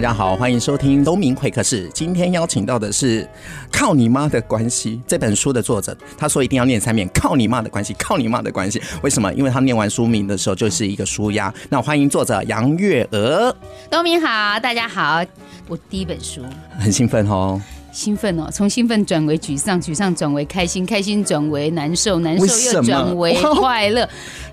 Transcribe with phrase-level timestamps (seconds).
[0.00, 1.86] 大家好，欢迎收听东明会客室。
[1.92, 3.22] 今天邀请到的是
[3.70, 8.80] 《靠你妈的关系》这本书的作者，他说一定要念三遍“靠你妈的关系”，靠你妈的关系。
[9.02, 9.30] 为什么？
[9.34, 11.52] 因为他念完书名的时候就是一个书压。
[11.68, 13.54] 那我欢迎作者杨月娥。
[13.90, 15.22] 东明好，大家好，
[15.68, 16.40] 我第一本书
[16.78, 17.60] 很兴奋哦。
[17.92, 24.08] 兴奋哦，从兴奋转为沮丧，沮丧转为开心，开心转为难受，难受又转为快乐。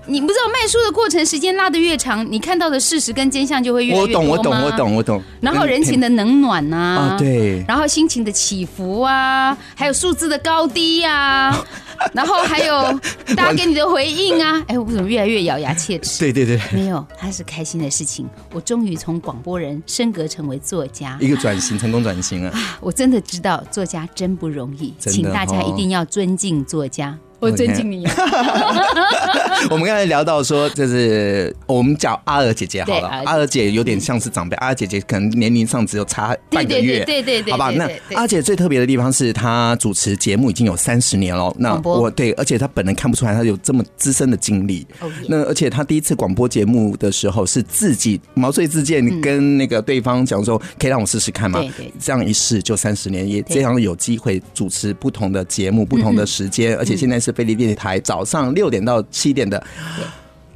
[0.06, 3.94] 你不知道卖书的过程，时间拉得越长，你看到的事实跟真相就会越？
[3.94, 5.22] 我懂，我懂，我懂，我懂。
[5.40, 7.62] 然后人情的冷暖呐、啊，啊，对。
[7.68, 11.66] 然后心情的起伏啊，还有数字的高低呀、啊，
[12.14, 12.98] 然后还有
[13.36, 14.64] 大家给你的回应啊。
[14.68, 16.20] 哎，我怎么越来越咬牙切齿？
[16.20, 18.26] 对对对，没有，它是开心的事情。
[18.54, 22.78] 我终于从广播人升格成为作家，一个转型，成功转型啊！
[22.80, 27.18] 我真的知道作家真不容易，请大家一定要尊敬作家。
[27.40, 28.06] 我尊敬你。
[29.70, 33.08] 我们刚才聊到说，就是我们叫阿尔姐姐好了。
[33.08, 37.04] 阿尔姐有点像是长辈，阿娥姐姐可能年龄上只有差半个月。
[37.04, 37.70] 对对对，好吧。
[37.70, 41.52] 那阿姐最特别的地方是她主持节目已经有三十年了。
[41.58, 44.86] 那我对，而且她本人看不出来她有这么资深的经历。
[45.28, 51.60] 那而且她第一次广播节目的时候是自己毛遂自荐，跟那个对方讲说，可以让我试试看吗？
[52.00, 57.27] 这样一试就三十年，也这样有机会主持不同的节目，不同的时间，而且现在是。
[57.32, 59.62] 飞利电台早上六点到七点的。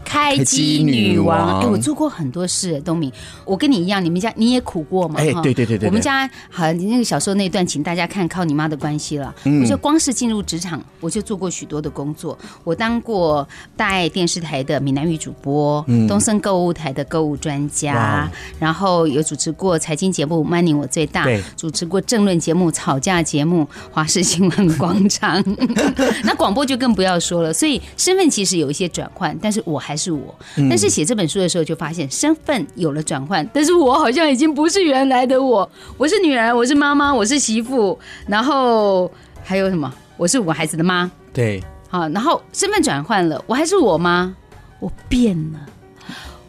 [0.04, 3.10] 开机女王，哎，我做过很多事，东明，
[3.44, 5.20] 我跟你一样，你们家你也苦过嘛？
[5.20, 9.34] 哎，对对对对，我们家好，你那个小时候那段，请大家看靠你妈的关系了。
[9.44, 12.36] 嗯我就光是进入职场，我就做过许多的工作。
[12.64, 21.26] 我当过大爱电视台的闽南语主播，东森购物台的购物专家，然后有主持过财经节目《Money 我最大》，
[21.56, 23.62] 主持过政论节目、吵架节目
[23.92, 25.42] 《华视新闻广场》。
[26.24, 27.52] 那广播就更不要说了。
[27.52, 30.02] 所以身份其实有一些转换，但是我还是。
[30.02, 30.34] 是我，
[30.68, 35.70] 但是写这本书的时候就发现身份有了转换，但是我好像已经不是原来的我。
[35.96, 39.08] 我是女儿，我是妈妈，我是媳妇，然后
[39.44, 39.94] 还有什么？
[40.16, 41.08] 我是五个孩子的妈。
[41.32, 44.34] 对，好，然后身份转换了，我还是我吗？
[44.80, 45.60] 我变了，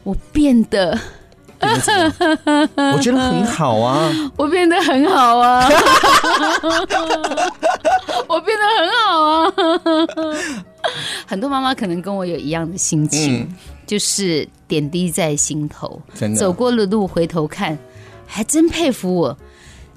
[0.04, 0.98] 我变得，
[1.62, 5.70] 我觉得很好啊， 我变得很好啊，
[8.28, 9.54] 我变得很好啊。
[11.26, 13.56] 很多妈妈可能跟我有一样的心情，嗯、
[13.88, 16.02] 就是点滴在心头，
[16.38, 17.78] 走过了路回头看，
[18.26, 19.38] 还真佩服我，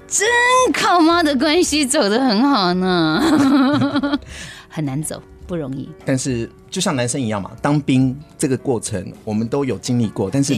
[0.07, 0.27] 真
[0.73, 4.17] 靠妈的关系走得很好呢，
[4.69, 5.89] 很难走，不容易。
[6.05, 10.55] 但是就像男生一样嘛，当兵这个过程我们都有经历过，但是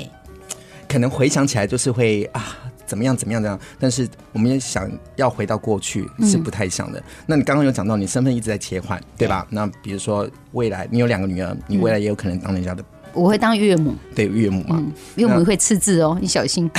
[0.87, 2.55] 可能回想起来就是会啊。
[2.89, 3.15] 怎么样？
[3.15, 3.41] 怎么样？
[3.41, 3.59] 怎样？
[3.79, 6.99] 但是我们也想要回到过去，是不太想的。
[6.99, 9.45] 嗯、那你刚刚有讲到，你身份一直在切换，对吧？
[9.49, 12.83] 对，那比如说未来，你有两个女儿，你未来也有可能当人家的。
[13.13, 14.77] 我会当岳母，对岳母嘛？
[14.79, 16.69] 嗯、岳母会刺字哦，你小心。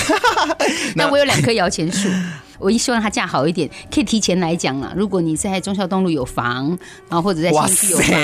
[0.94, 2.08] 那 我有两棵摇钱树，
[2.58, 4.92] 我一希望她嫁好一点，可以提前来讲了。
[4.96, 6.68] 如果你在中孝东路有房，
[7.08, 8.20] 然后或者在新区有房，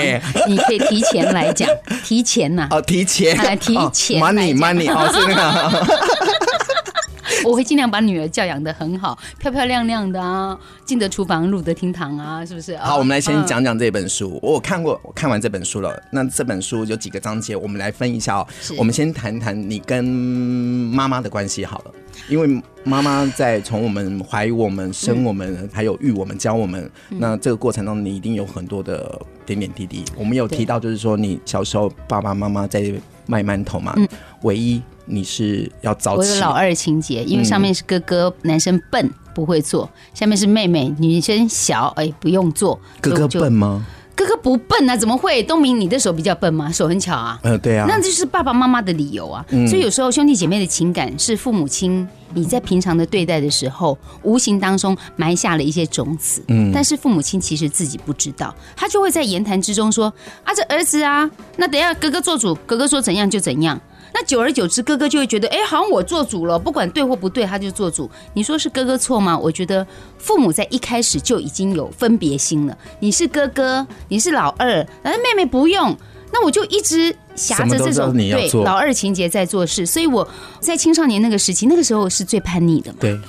[0.47, 1.67] 你可以提前来讲，
[2.03, 2.77] 提前呐、啊。
[2.77, 5.87] 哦，提前，来提前，money money，哦，是那个。
[7.45, 12.75] 我会尽量把女儿教养的很好，漂漂亮亮的啊，进得厨房，入得厅堂啊，是不是？
[12.77, 14.39] 好，我们来先讲讲这本书。
[14.41, 16.01] 我看过，我看完这本书了。
[16.11, 18.47] 那这本书有几个章节，我们来分一下哦。
[18.77, 21.91] 我们先谈谈你跟妈妈的关系好了，
[22.29, 30.03] 因为妈妈在从我们怀我们、生我们，嗯、还有育我们、教我们，嗯、那这个过程中，你一定有很多的点点滴滴。
[30.15, 32.93] 我们有提到，就是说你小时候爸爸妈妈在
[33.25, 34.07] 卖馒头嘛，嗯、
[34.43, 34.81] 唯一。
[35.07, 36.29] 你是要早起？
[36.29, 42.79] 我有老二情节，因为上面是哥哥，男生笨不会做；下面是妹妹，女生小，哎，不用做。
[43.01, 43.85] 哥哥笨吗？
[44.15, 45.43] 哥哥不笨啊，怎么会？
[45.43, 46.71] 东明，你的手比较笨吗？
[46.71, 47.39] 手很巧啊。
[47.43, 47.85] 呃，对啊。
[47.87, 49.45] 那就是爸爸妈妈的理由啊。
[49.67, 56.43] 所以有时候兄弟姐妹的情感是父母亲你在平常的对待的时候，无形当中埋下了一些种子。
[56.47, 56.71] 嗯。
[56.73, 60.11] 但是父母亲其实自己不知道，他就会在言谈之中说
[60.43, 63.79] ：“啊，这儿子啊，那等下哥哥做主，哥哥说怎样就怎样。”
[64.13, 68.09] 那久而久之，哥哥就会觉得，哎，好像我做主了，不管对或不对，他就做主。
[68.33, 69.37] 你说是哥哥错吗？
[69.37, 69.85] 我觉得
[70.17, 72.77] 父母在一开始就已经有分别心了。
[72.99, 75.95] 你是哥哥，你是老二，而妹妹不用。
[76.31, 79.85] 那我就一直挟着这种对老二情节在做事。
[79.85, 80.27] 所以我
[80.59, 82.97] 在青少年那个时期，那个时候是最叛逆的嘛。
[82.99, 83.19] 对。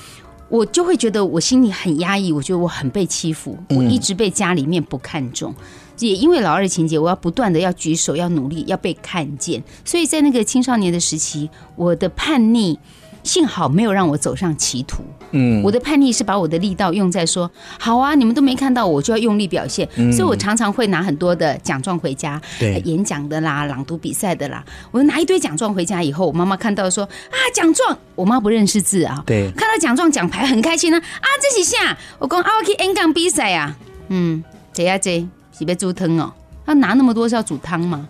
[0.50, 5.54] 我就会觉得我心里很压抑，我觉得我很被欺负，我一直被家里面不看重，
[5.98, 12.78] 也因为老二的情节，我要不断的要举手，要努力，要被看见，所以在那个青少年的时期，我的叛逆。
[13.24, 15.02] 幸好没有让我走上歧途。
[15.32, 19.86] 嗯，我的叛逆是把我的力道用在说，好啊，你们都没看到，我就要用力表现。
[19.96, 31.98] 嗯，所以我常常会拿很多的奖状回家，对，演讲的啦，朗读比赛的啦，我就拿一堆奖状回家以后，我妈妈看到说啊，奖状，我妈不认识字啊，对，看到奖状奖牌很开心呢，啊，这是啥？
[32.20, 33.76] 我讲啊，我去演讲比赛啊，
[34.08, 34.42] 嗯，
[34.72, 35.26] 这呀这
[35.58, 36.32] 是要煮汤哦，
[36.64, 38.08] 他拿那么多是要煮汤吗？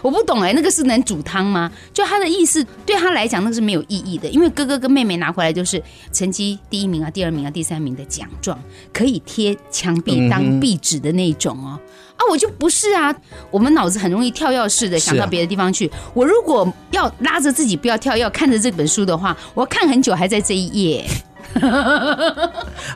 [0.00, 1.68] 我不懂哎，那个是能煮汤吗？
[1.92, 8.56] 就他的意思，对他来讲那个是没有意义的，因为哥哥跟妹妹拿回来就是成绩第一名啊、第二名啊、第三名的奖状，
[8.92, 11.80] 可以贴墙壁当壁纸的那种哦。
[12.14, 13.12] 啊，我就不是啊，
[13.50, 15.90] 我们脑子很容易跳跃式的想到别的地方去。
[16.14, 21.04] 我如果要拉着自己不要跳跃，看着这本书的话，我要看很久，还在这一页。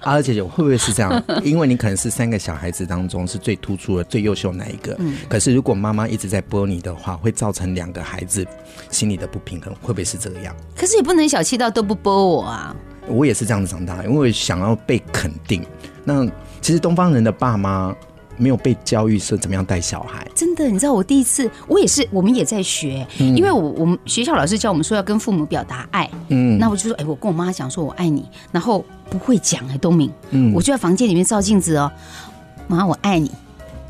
[0.03, 1.23] 阿娥姐姐，会不会是这样？
[1.43, 4.97] 因为你可能是三个小孩子当中是最突出的、最优秀那一个。
[4.99, 5.17] 嗯。
[5.29, 8.47] 可是如果妈妈一直在剥你的话，会造成两个孩子
[8.91, 10.55] 心里的不平衡，会不会是这个样？
[10.77, 12.75] 可是也不能小气到都不剥我啊！
[13.09, 15.65] 我也是这样子长大，因为想要被肯定。
[16.05, 16.27] 那
[16.61, 17.95] 其实东方人的爸妈。
[18.39, 31.91] 没有被教育是怎么样带小孩，真的，你知道我第一次，我也是，我们也在学，嗯、因为我我们学校老师教我们说要跟父母表达爱，嗯，那我就说，哎，我跟我妈讲说我爱你，然后不会讲哎，东明，嗯，我就在房间里面照镜子哦，
[32.69, 33.31] 妈我爱你，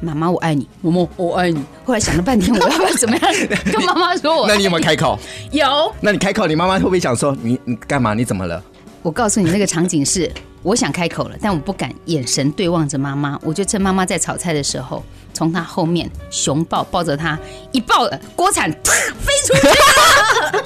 [0.00, 3.32] 妈妈我爱你，嬷嬷我爱你，后来想了半天，我要不要怎么样
[3.72, 4.46] 跟妈妈说我？
[4.46, 5.18] 那你有没有开口？
[5.50, 5.66] 有。
[6.00, 8.14] 那你开口，你妈妈会不会想说你你干嘛？
[8.14, 8.62] 你怎么了？
[9.02, 10.30] 我告诉你，那个场景是。
[10.62, 13.38] 我想开口了，但我不敢眼神对望着妈妈。
[13.42, 15.02] 我就趁妈妈在炒菜的时候，
[15.34, 17.38] 从她后面熊抱抱着她，
[17.72, 20.62] 一抱锅铲飞出去了。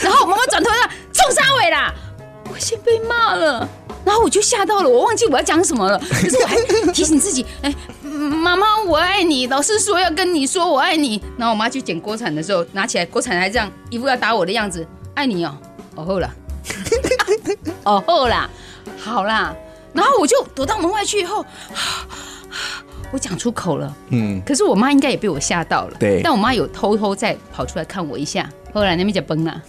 [0.02, 1.94] 然后妈妈转头说：“冲沙尾啦！”
[2.52, 3.68] 我先被骂了，
[4.04, 5.98] 然后我就吓到了，我忘记我要讲什么了。
[5.98, 6.56] 可是我还
[6.92, 7.72] 提醒自己：“哎，
[8.02, 11.22] 妈妈，我爱你。”老师说要跟你说我爱你。
[11.38, 15.56] 然后我妈去捡锅铲的时候，拿起来锅铲还这样一副要打我的样子，爱你哦。
[15.94, 16.28] 哦后了，
[17.84, 18.50] 哦后啦。
[19.02, 19.54] 好啦，
[19.92, 21.44] 然后我就躲到门外去以后，
[23.10, 29.60] 我讲出口了，嗯，可是我妈应该也被我吓到了，对，但我妈有偷偷再跑出来看我一下，后来那边就崩了，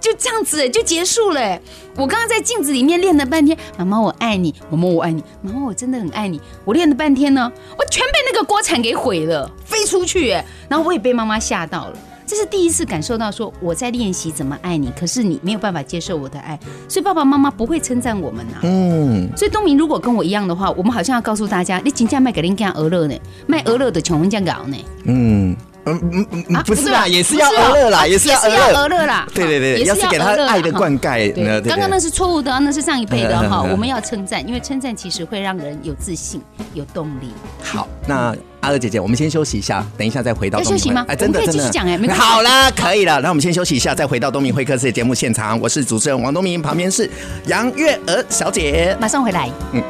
[0.00, 1.58] 就这样子就结束了。
[1.94, 6.40] 我刚刚在镜子里面练了半天，妈妈我爱你，妈妈我爱你，妈妈我真的很爱你。
[6.64, 10.30] 我练了半天呢，我全被那个锅铲给毁了，飞出去，
[10.68, 11.98] 然后我也被妈妈吓到了。
[12.26, 16.58] 这是第一次感受到说我在练习怎么爱你，可是你没有办法接受我的爱，
[16.88, 18.60] 所以爸爸妈妈不会称赞我们呐、啊。
[18.64, 23.14] 嗯，所以东明如果跟我一样的话，我们好像要告诉大家，你真正卖给人家鹅乐呢，
[23.46, 24.76] 卖鹅乐的穷人家搞呢。
[25.04, 25.56] 嗯。
[25.88, 29.24] 嗯嗯嗯，不是啦，也是要鹅乐啦，也是要鹅乐啦。
[29.32, 31.32] 对对对，也是要给他爱的灌溉。
[31.32, 33.62] 对，刚刚那是错误的，那是上一辈的哈。
[33.70, 36.42] 我们要称赞，因为称赞其实会让人有自信、
[36.74, 37.30] 有动力。
[37.62, 38.34] 好，那
[38.66, 40.58] 阿乐姐姐，我们先休息一下，等一下再回到。
[40.58, 41.04] 要休息吗？
[41.06, 41.72] 哎，真的真的。
[42.12, 45.56] 好啦，可以了，那我们先休息一下，再回到东明会客室的节目现场。
[45.60, 47.08] 我是主持人王东明，旁边是
[47.46, 49.48] 杨月娥小姐，马上回来。
[49.70, 49.80] 嗯。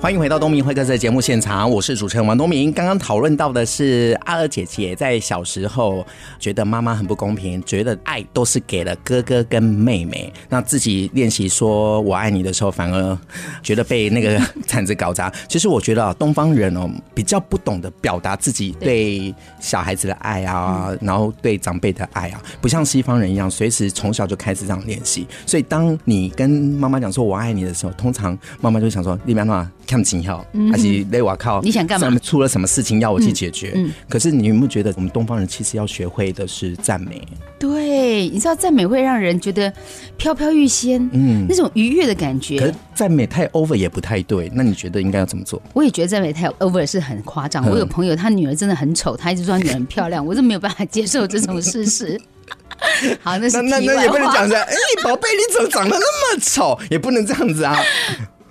[0.00, 2.72] 欢迎回到东明会客室的节目现场，我是主持人王东明。
[2.72, 6.06] 刚刚讨论到的是阿娥姐姐在小时候
[6.38, 13.18] 觉得妈妈很不公平，觉得爱都是给了哥哥跟妹妹，那自己练习说我爱你的时候，反而
[13.60, 15.30] 觉得被那个铲子搞砸。
[15.48, 25.26] 其实我觉得啊，东方人哦比较不懂得表达自己对小孩子的爱啊，然后对长辈的爱啊，不像西方人一样，随时从小就开始这样练习。
[25.44, 29.66] 所以当你跟妈妈讲说我爱你的时候，通常妈妈就想说你别闹。
[29.88, 31.62] 看情况，还是勒瓦靠？
[31.62, 32.18] 你想干嘛？
[32.18, 33.72] 出了什么事情要我去解决？
[33.74, 37.26] 嗯嗯、可是你有没有觉得，我们东方人其实要学会的是赞美？
[37.58, 39.72] 对，你知道赞美会让人觉得
[40.18, 42.58] 飘飘欲仙，嗯，那种愉悦的感觉。
[42.58, 44.52] 可是赞美太 over 也不太对。
[44.54, 45.60] 那你觉得应该要怎么做？
[45.72, 47.66] 我也觉得赞美太 over 是很夸张。
[47.68, 52.20] 我有朋友，他女儿真的很丑，他一直说女儿很漂亮，我是没有办法接受这种事实。
[53.22, 54.64] 好，那是那那那也不能讲这样。
[54.64, 56.78] 哎，宝贝，你怎么长得那么丑？
[56.90, 57.76] 也不能这样子啊。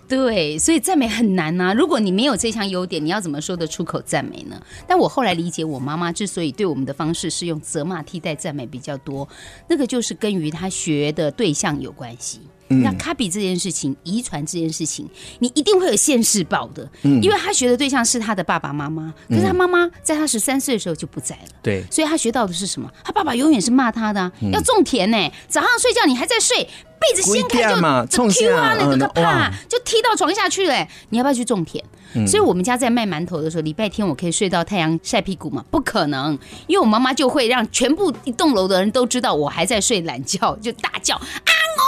[0.08, 1.74] 对，所以赞美很难呐、啊。
[1.74, 4.62] 如果你没有这项优点，你要怎么说得出口赞美呢？
[4.88, 9.28] 但我后来理解，我妈妈之所以对我们的方式是用责骂替代赞美比较多，
[9.68, 12.42] 那个就是跟于她学的对象有关系。
[12.70, 15.10] 那 copy 这件事情，遗传这件事情，
[15.40, 22.92] 你一定会有现世报的，因为他学的对象是他的爸爸妈妈，可是他妈妈在他十三岁的时候就不在了，对，所以他学到的是什么？
[23.06, 26.68] 他爸爸永远是骂他的、啊，要种田呢，早上睡觉你还在睡，
[27.00, 27.76] 被子掀开就
[28.08, 31.84] 就 Q 啊，那个啪就踢到床下去了，你要不要去种田？
[32.26, 35.64] 所以我们家在卖馒头的时候，礼拜天我可以睡到太阳晒屁股吗？
[35.70, 36.38] 不可能，
[36.68, 41.88] 因为我妈妈就会让全部一栋楼的人都知道我还在睡懒觉，就大叫啊我。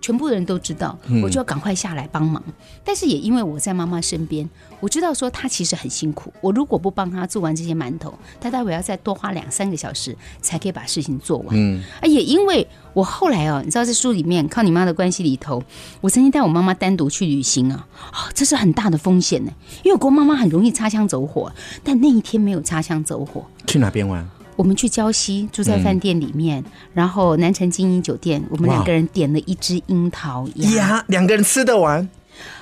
[0.00, 2.42] 全部的人都知道，我就要赶快下来帮忙。
[2.84, 4.48] 但是也因为我在妈妈身边，
[4.80, 6.32] 我知道说她其实很辛苦。
[6.40, 11.48] 我如果不帮她做完这些馒头，她待会要再多花两三个小时才可以把事情做完。
[11.52, 15.62] 嗯，啊，也因为我后来哦，你知道，在书里面靠你妈的关系里头，
[16.00, 21.52] 我曾经带我妈妈单独去旅行啊，啊，这是很大的风险呢，因为我跟妈妈很容易擦枪走火。
[21.82, 24.28] 但那一天没有擦枪走火，去哪边玩？
[24.56, 32.08] 我们去礁溪，住在饭店里面，嗯、然后南城精英酒店，我们两个人点了一只樱桃鸭，两个人吃得完？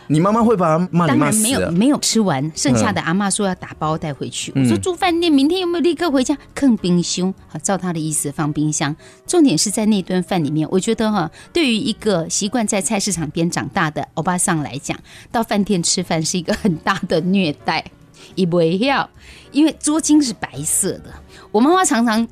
[0.06, 0.78] 你妈妈会把？
[0.78, 4.52] 当然没有，没有吃完，剩下的阿嬷说要打包带回去。
[4.54, 6.36] 嗯、我说住饭店，明天有没有立刻回家？
[6.54, 8.94] 坑冰箱，好，照他的意思放冰箱。
[9.26, 14.96] 重点是在那顿饭里面，我觉得哈，对于一个习惯在菜市场边长大的欧巴桑来讲，
[15.32, 17.84] 到饭店吃饭是一个很大的虐待。
[18.36, 19.08] 一不要，
[19.52, 21.04] 因为桌巾是白色的。
[21.54, 22.26] 我妈妈常常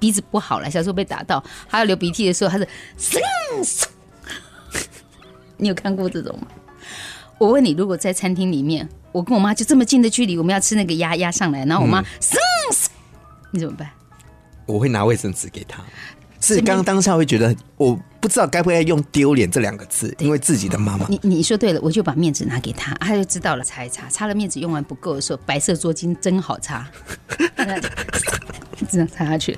[0.00, 2.66] 鼻子不好了，小时候被打到，还有流鼻涕的时候，她是。
[5.56, 6.48] 你有看过这种吗？
[7.38, 12.34] 我问你，如果在餐厅里面，我跟我妈就这么近的距离，我们要吃那个鸭鸭上来，然后我妈嗖
[12.72, 12.88] 嗖，
[13.52, 13.88] 你怎么办？
[14.66, 15.80] 我会拿卫生纸给她。
[16.40, 21.06] 是刚刚当下会觉得，我不知道该不该用丢脸这两个字，因为自己的妈妈。
[21.10, 26.88] 你你说对了，我就把面纸拿给他，他就知道了，擦一擦，擦了面纸用完不够的时候，白色桌巾真好擦。
[28.90, 29.56] 这样擦下去，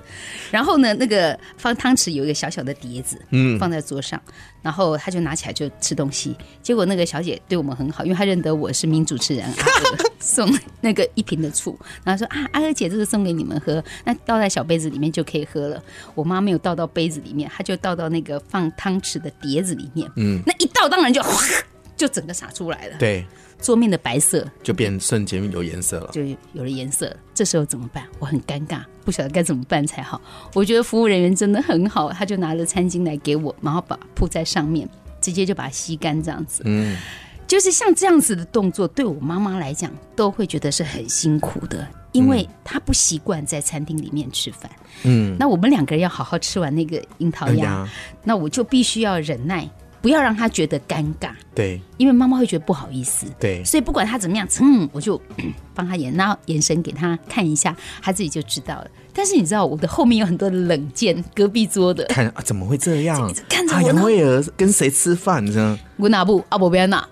[0.50, 4.20] 然后呢，那个放汤匙有一个小小的碟子，嗯，放在桌上，
[4.62, 6.36] 然后他就拿起来就吃东西。
[6.62, 10.48] 结果那个小姐对我们很好，因为她认得我是名主持人， 阿娥送
[10.82, 15.82] 那个一瓶的醋，然后说啊，阿娥姐这个送给你们喝，那倒在小杯子里面就可以喝了。
[16.14, 21.42] 我妈没有倒到杯子里面，她就倒到那个放汤匙的碟子里面，嗯，那一倒当然就哗
[21.94, 23.26] 就整个洒出来了，对。
[23.58, 26.22] 桌面的白色就变瞬间有颜色了，就
[26.52, 27.14] 有了颜色。
[27.34, 28.04] 这时候怎么办？
[28.18, 30.20] 我很尴尬，不晓得该怎么办才好。
[30.52, 34.86] 我觉得服务人员真的很好，他就拿了餐巾来给我，然后把铺在上面，
[35.22, 36.62] 直接就把它吸干，这样子。
[36.66, 36.98] 嗯，
[37.46, 44.70] 就是像这样子的动作，对我妈妈来讲都会觉得是很辛苦的，因为他不习惯在餐厅里面吃饭。
[45.04, 47.88] 嗯，那我们两个人要好好吃完那个樱桃鸭，哎、
[48.24, 49.68] 那我就必须要忍耐。
[50.02, 55.20] 不要让他觉得尴尬，对，因为妈妈会觉得不好意思，对，所以不管他怎么样，嗯，我就
[55.74, 58.90] 帮他演，然后眼神给他看一下，他自己就知道了。
[59.12, 63.32] 但是你知道，我的后面有很多的冷箭，隔壁桌的看啊，怎么会这样？
[63.48, 65.78] 看着我，杨惠儿跟谁吃饭呢？
[65.96, 67.08] 我哪不阿伯别拿，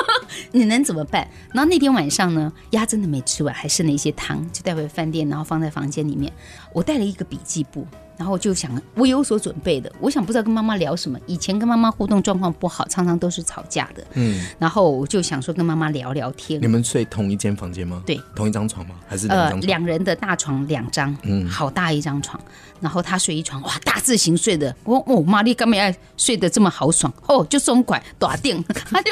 [0.52, 1.26] 你能怎么办？
[1.52, 6.30] 然后那天晚上呢，鸭真的没吃完，还剩了一些汤，就带回饭店，然后放在房间里面。
[6.74, 7.86] 我带了一个笔记簿。
[8.16, 9.92] 然后我就想，我有所准备的。
[10.00, 11.18] 我想不知道跟妈妈聊什么。
[11.26, 14.04] 以前跟妈妈互动状况不好，常常都是吵架的。
[14.14, 14.46] 嗯。
[14.58, 16.60] 然后我就想说跟妈妈聊聊天。
[16.60, 18.02] 你们睡同一间房间吗？
[18.06, 18.94] 对，同一张床吗？
[19.06, 19.60] 还是两张床？
[19.60, 22.40] 呃，两人的大床两张，嗯，好大一张床。
[22.80, 24.74] 然后他睡一床，哇，大字型睡的。
[24.84, 27.12] 我哦妈你干嘛要睡得这么豪爽？
[27.26, 29.10] 哦，就松快，打定，他就。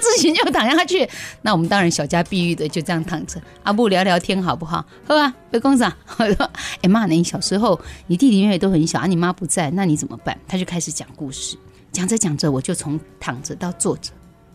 [0.00, 1.08] 自行就躺下去，
[1.42, 3.40] 那我们当然小家碧玉的就这样躺着。
[3.62, 4.84] 阿布聊聊天好不好？
[5.06, 5.84] 喝啊，别公子。
[6.18, 6.50] 我 说，
[6.82, 10.38] 哎妈，你小时候你弟弟妹妹都很小啊，你妈不在，那你怎么办？
[10.46, 11.56] 他就开始讲故事，
[11.92, 14.10] 讲着讲着，我就从躺着到坐着，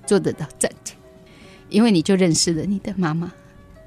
[0.06, 0.94] 坐着到站着，
[1.70, 3.32] 因为你就认识了你的妈妈，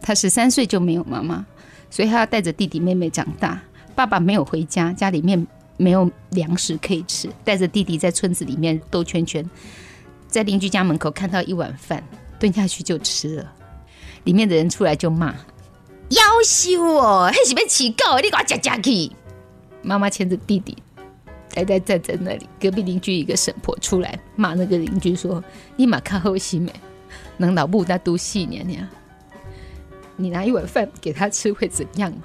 [0.01, 1.45] 她十三岁就没有妈妈，
[1.91, 3.61] 所以她要带着弟弟妹妹长大。
[3.95, 5.47] 爸爸没有回家，家里面
[5.79, 9.49] 没有粮食可以吃，带着弟弟在村子里面兜圈圈。
[10.37, 12.05] 在邻居家门口看到一碗饭，
[12.38, 13.52] 蹲下去就吃了。
[14.25, 15.35] 里面的人出来就骂
[16.12, 19.11] ：“夭寿哦，还是被乞告，你给我夹夹去。”
[19.81, 20.76] 妈妈牵着弟弟，
[21.55, 22.47] 呆呆站在那里。
[22.61, 25.43] 隔壁邻居一个婶婆出来骂那个邻居说
[25.75, 26.71] ：“你马看后心没？
[27.38, 28.87] 能老母他都细娘娘，
[30.16, 32.25] 你拿一碗饭给他吃会怎样吗？”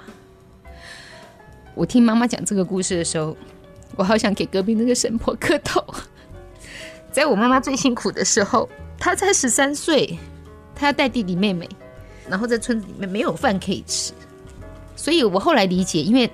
[1.74, 3.34] 我听妈妈讲这个故事的时候，
[3.96, 5.82] 我好想给隔壁那个神婆磕头。
[7.12, 10.18] 在我妈妈最辛苦的时候，她才十三岁，
[10.74, 11.68] 她要带弟弟妹妹，
[12.28, 14.12] 然后在村子里面没有饭可以吃，
[14.96, 16.26] 所以我后来理解，因为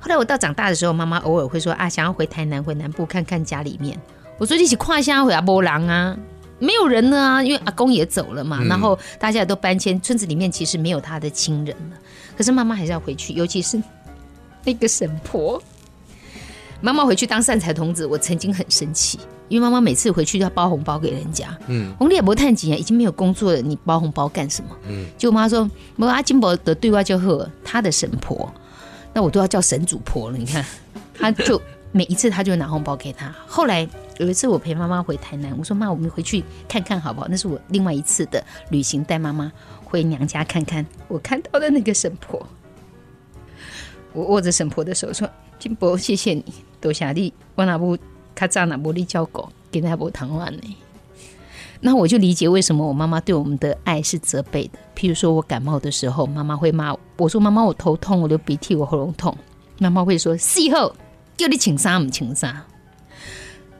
[0.00, 3.96] 后来我到长大的时候，妈妈偶尔会说啊，想要回台南、回南部看看家里面，
[4.38, 6.16] 我说一起跨下回阿波郎啊，
[6.58, 11.96] 没有人了啊，因为阿公也走了嘛，然后大家也都搬迁，村子里面其实没有他的亲人了。
[12.36, 13.80] 可是妈妈还是要回去，尤其是
[14.64, 15.62] 那个神婆。
[16.80, 19.18] 妈妈回去当善财童子，我曾经很生气，
[19.48, 21.56] 因为妈妈每次回去都要包红包给人家。
[21.68, 24.76] 嗯，红脸不探几年，已经没有工作了，你包红包干什么？
[24.88, 28.52] 嗯，就妈说，我阿金伯的对外叫贺他的神婆，
[29.14, 30.36] 那我都要叫神主婆了。
[30.36, 30.64] 你看，
[31.18, 31.60] 他就
[31.92, 33.34] 每一次他就拿红包给他。
[33.46, 37.26] 后来有一次我陪妈妈回台南，我说妈，我们回去看看好不好？
[37.30, 39.50] 那是我另外一次的旅行，带妈妈
[39.82, 42.46] 回娘家看看我看到的那个神婆。
[44.12, 45.26] 我握着神婆的手说。
[45.58, 46.44] 金伯，谢谢你，
[46.80, 47.32] 多谢你。
[47.54, 47.96] 我那不
[48.34, 50.76] 卡扎那不你教狗，给那不谈完呢。
[51.80, 54.78] 那我就理解为什么我妈妈对我们的爱是责备的。
[54.96, 59.36] 譬如说我感冒的时候，妈妈会骂我，我说妈妈我头痛，我流鼻涕，我喉咙痛。
[59.78, 60.94] 妈妈会说事后
[61.36, 62.64] 叫你请啥，唔请啥。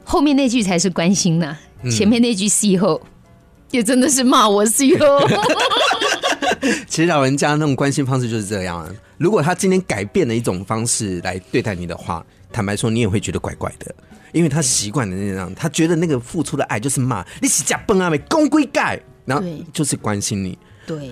[0.05, 3.01] 后面那句才是关心呐、啊，前面那句事后
[3.71, 5.27] 也真的是骂我事后。
[6.87, 8.87] 其实老人家那种关心方式就是这样。
[9.17, 13.95] 如果他今天改变了一种方式来对待你的话，坦白说，你也会觉得怪怪的，
[14.33, 20.59] 因为他习惯了那样，他觉得那个付出的爱就是骂你是假笨啊，没公归盖，然后就是关心你。
[20.87, 21.11] 对，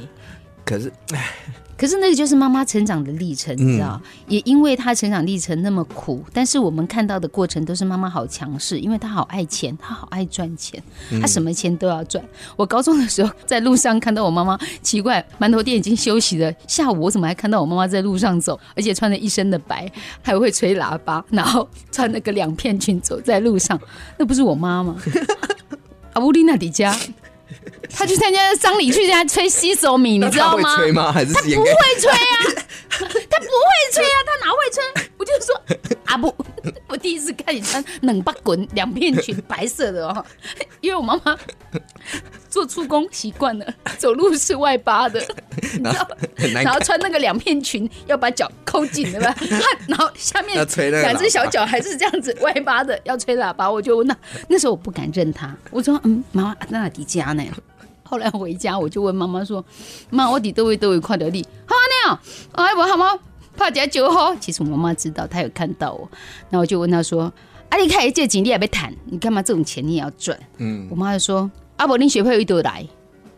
[0.64, 1.34] 可是，唉。
[1.76, 4.00] 可是那个就是妈妈成长的历程，你知道？
[4.28, 10.82] 也因为她成长历程那么苦，但是我们看到的过程都是妈妈好强势，因为她好爱钱，她好爱赚钱，
[11.20, 12.24] 她什么钱都要赚。
[12.56, 19.90] 我高中的时候在路上看到我妈妈，奇怪，馒头店已经休息了，下午我怎么还看到我妈妈在路上走，而且穿着一身的白，
[20.22, 23.78] 还会吹喇叭，然后穿那个两片裙走在路上，
[24.16, 24.96] 那不是我妈吗？
[26.12, 26.96] 阿 乌丽娜迪家。
[27.96, 30.62] 他去参加丧礼，去人家吹西索米，你知道吗？
[30.70, 31.12] 他会吹吗？
[31.12, 31.50] 还是他不会
[32.00, 32.64] 吹啊？
[32.94, 34.18] 他不会吹啊？
[34.26, 35.10] 他哪会吹？
[35.16, 35.54] 我就说
[36.04, 36.34] 啊不，
[36.88, 40.24] 我第一次看你穿冷巴滚两片裙，白色的哦，
[40.80, 41.36] 因为我妈妈
[42.48, 43.66] 做出工习惯了，
[43.98, 45.20] 走路是外八的，
[45.60, 46.08] 你知道？
[46.62, 49.34] 然后穿那个两片裙要把脚抠紧，对吧？
[49.88, 54.16] 然后下面两只小脚还是这样子外八的，要吹喇叭，我就问他，
[54.48, 57.42] 那时候我不敢认他，我说嗯，妈妈那哪迪家呢？
[58.04, 59.64] 后来回家，我就问妈妈说
[60.10, 62.20] ：“妈，我底都会都会看到你，好啊，
[62.52, 63.18] 你哎，我好吗？
[63.56, 66.08] 怕假酒好。”其实我妈妈知道，她有看到我。
[66.50, 67.32] 那我就问她说
[67.70, 72.86] ：“啊，你看这钱你也没谈，你干嘛这种钱你也要赚？”嗯，我妈就说：“阿伯，你学费一堆来，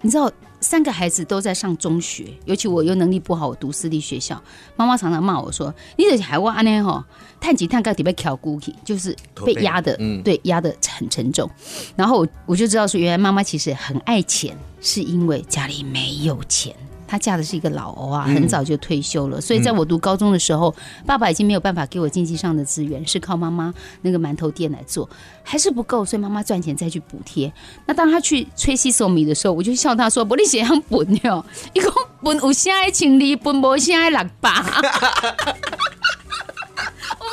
[0.02, 4.42] 你知道。”三个孩子都在上中学，尤其我又能力不好，我读私立学校。
[4.74, 6.82] 妈妈常常骂我说：“你这海娃呢？
[6.82, 7.04] 吼，
[7.40, 9.14] 探几探个底被挑骨体，就是
[9.44, 11.48] 被压的，嗯、对，压得很沉重。”
[11.94, 16.74] 然后我就知道说，原来妈妈其实很爱钱，是因为家里没有钱。
[17.06, 25.08] 她嫁的是一个老欧啊，很早就退休了，嗯、所以在我读高中的时候，嗯、爸爸已经没有办法给我经济上的资源，是靠妈妈那个馒头店来做，
[25.42, 27.52] 还是不够，所以妈妈赚钱再去补贴。
[27.86, 31.92] 那当他去吹西索米的时候，我就笑他说：“不，你写样本哟， 一共
[32.22, 34.64] 本有啥爱情理，本无啥爱六八。”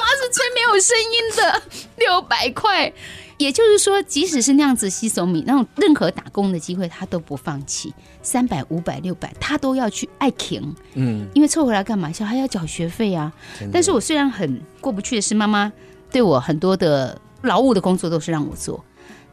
[0.03, 1.63] 我妈是吹没有声音的
[1.97, 2.91] 六百块。
[3.37, 7.93] 也就是说，即使是那样子吸手米，那种任何打工的机会，他都不放弃。
[8.21, 10.73] 三百、五百、六百，他都要去爱停。
[10.93, 12.11] 嗯，因为凑回来干嘛？
[12.11, 13.33] 小孩要缴学费啊。
[13.71, 15.71] 但是我虽然很过不去的是，妈妈
[16.11, 18.85] 对我很多的劳务的工作都是让我做，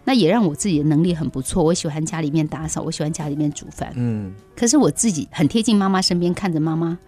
[0.04, 1.62] 那也让我自己的能力很不错。
[1.62, 3.92] 我喜欢家里面打扫，我喜欢家里面煮饭。
[3.96, 6.98] 嗯，可是我自己很贴近妈妈身边，看着妈妈，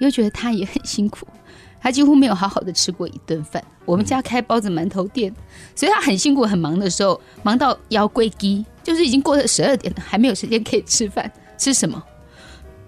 [0.00, 1.26] 又觉得她也很辛苦。
[1.82, 3.62] 他几乎没有好好的吃过一顿饭。
[3.84, 5.34] 我们家开包子馒头店，
[5.74, 11.30] 所以他很辛苦、很忙的时候，忙到腰龟鸡，就是已经过了十二点了，还没有时间可以吃饭。
[11.58, 12.00] 吃什么？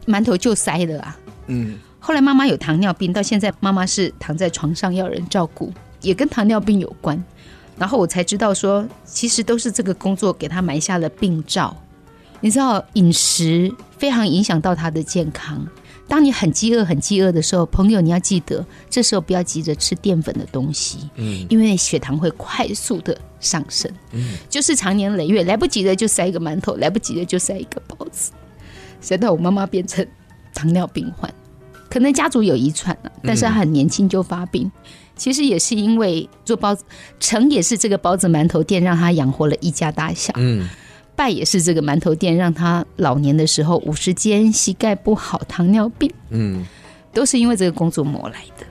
[0.07, 1.19] 馒头就塞了啊。
[1.49, 1.79] 嗯。
[1.99, 7.23] 后来妈妈有糖尿病，到现在妈妈是躺在床上要人照顾，也跟糖尿病有关。
[7.77, 11.77] 然后我才知道说，其实都是这个工作给他埋下了病灶。
[12.41, 15.67] 你知道，饮食非常影响到他的健康。
[16.07, 28.33] 当你很饥饿、很饥饿的时候，朋友，你要记得，这时候不要急着吃淀粉的东西，嗯，因为血糖会快速的上升，嗯，就是长年累月来不及的就塞一个馒头，来不及的就塞一个包子，
[29.01, 30.07] 塞到我妈妈变成
[30.55, 31.33] 糖尿病患，
[31.89, 34.71] 可能家族有遗传了，但是她很年轻就发病，
[35.17, 36.85] 其实也是因为做包子，
[37.19, 40.69] 成也是这个包子馒头店让她养活了一家大小，嗯。
[41.17, 46.65] 败也是这个馒头店，让他老年的时候五十肩、膝盖不好、糖尿病，嗯，
[47.13, 48.67] 都是因为这个工作磨来的。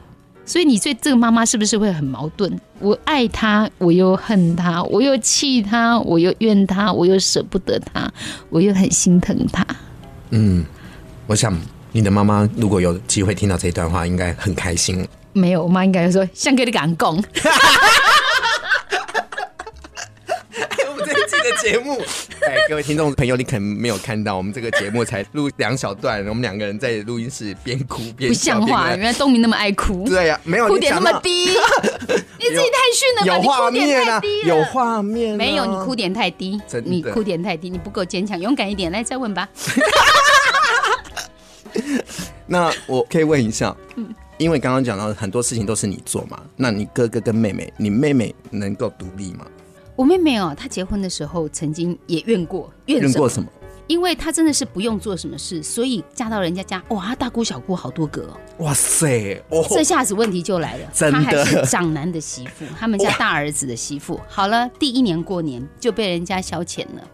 [0.46, 2.52] 所以你对这个妈妈是不是会很矛盾？
[2.80, 8.12] 我爱她，我又恨她，我又气她，我又怨她，我又舍不得她，
[8.50, 9.66] 我又很心疼她。
[10.32, 10.66] 嗯，
[11.28, 11.58] 我想
[11.94, 15.08] 你的妈妈如果有机会听到这段话，应该很开心。
[15.32, 17.16] 没有，我妈应该说：“想给你讲讲。
[21.44, 22.02] ”的节目。
[22.42, 28.90] 哎，各位听众朋友，你可能没有看到，我们这个节目才录两小段，我们两个人在录音室边哭边不像话。
[28.96, 31.48] 原来东明那么爱哭，对呀、啊，没有哭点那么低，
[32.40, 33.26] 你自己太逊了吧？
[33.26, 39.48] 有画面啊，有画面，没有，你哭点太低，你哭点太低，你不够坚强，勇敢一点，来再问吧。
[42.46, 49.46] 那我可以问一下，嗯，因为刚刚讲到很多事情都是你做嘛，那你哥哥跟妹妹，你妹妹能够独立吗？
[49.96, 53.48] 我妹妹哦，她结婚的时候曾经也怨过，怨怨过什么？
[53.86, 58.38] 因为她真的是不用做什么事，所以嫁到人家家，哇，她大姑小姑好多个哦。
[58.60, 64.20] 哇塞，哦，这下子问题就来了，她还是长男的媳妇，他们家大儿子的媳妇。
[64.28, 67.08] 好了，第一年过年就被人家消遣了。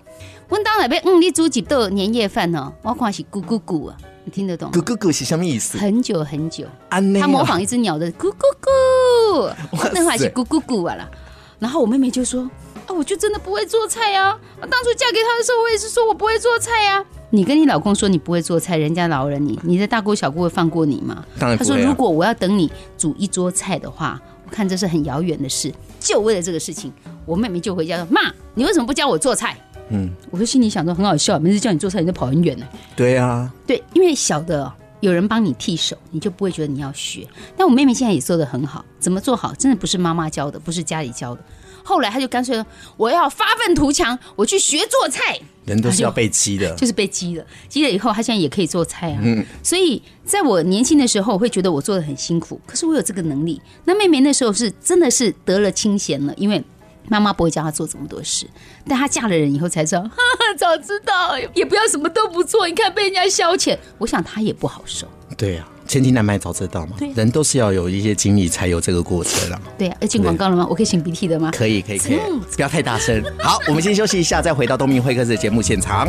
[0.50, 2.72] 问到那边，嗯，你煮几道年夜饭呢？
[2.82, 4.72] 我看是咕咕咕啊，你听得懂？
[4.72, 5.78] 咕咕咕是什么意思？
[5.78, 9.54] 很久很久，他模仿一只鸟的咕咕咕，
[9.94, 11.10] 那话是咕咕咕啊啦。
[11.58, 12.50] 然后我妹妹就说。
[12.89, 14.36] 啊，我就真的不会做菜呀！
[14.60, 17.06] 我当初嫁给他的时候，我也是说我不会做菜呀。
[17.30, 21.23] 你跟你老公说你不会做菜，人家饶了你，你的大姑小姑会放过你吗？
[21.38, 21.58] 当然。
[21.58, 25.71] 他说如果我要等你煮一桌菜的话，我看这是很遥远的事。
[25.99, 26.91] 就为了这个事情，
[27.28, 29.56] 我妹妹就回家说：“妈，你为什么不教我做菜？”
[29.91, 32.65] 嗯，我就心里想说很好笑，每次叫你做菜，你就跑很远呢。
[32.95, 37.28] 对啊，对，因为小的有人帮你替手，你就不会觉得你要学。
[37.56, 39.54] 但我妹妹现在也做的很好，怎么做好？
[39.54, 41.41] 真的不是妈妈教的，不是家里教的。
[41.84, 42.65] 后来他就干脆说
[42.98, 47.46] ：“我要发愤图强，我去学做菜。”人都是要被激的，就是被激的。
[47.68, 49.20] 激了以后，他现在也可以做菜啊。
[49.22, 53.62] 嗯，所以在我年轻的时候，我会觉得我做的很辛苦，可是我有这个能力。
[53.86, 56.63] 那妹妹那时候是真的是得了清闲了，因为
[57.08, 58.48] 妈妈不会教她做这么多事。
[58.88, 62.68] 但她嫁了人以后才知道， 哈哈，早知道也不要什么都不做。
[62.68, 65.08] 你看被人家消遣，我想她也不好受。
[65.38, 65.78] 对呀、啊。
[65.89, 69.60] 千金难买早知道嘛，人都是要有一些经历才有这个过程的。
[69.75, 70.67] 对啊，要进广告了吗？
[70.69, 71.49] 我可以擤鼻涕的吗？
[71.52, 72.19] 可以，可以，可以，
[72.56, 73.23] 不要太大声。
[73.39, 76.08] 好，我们先休息一下，再回到东明会客室的节目现场。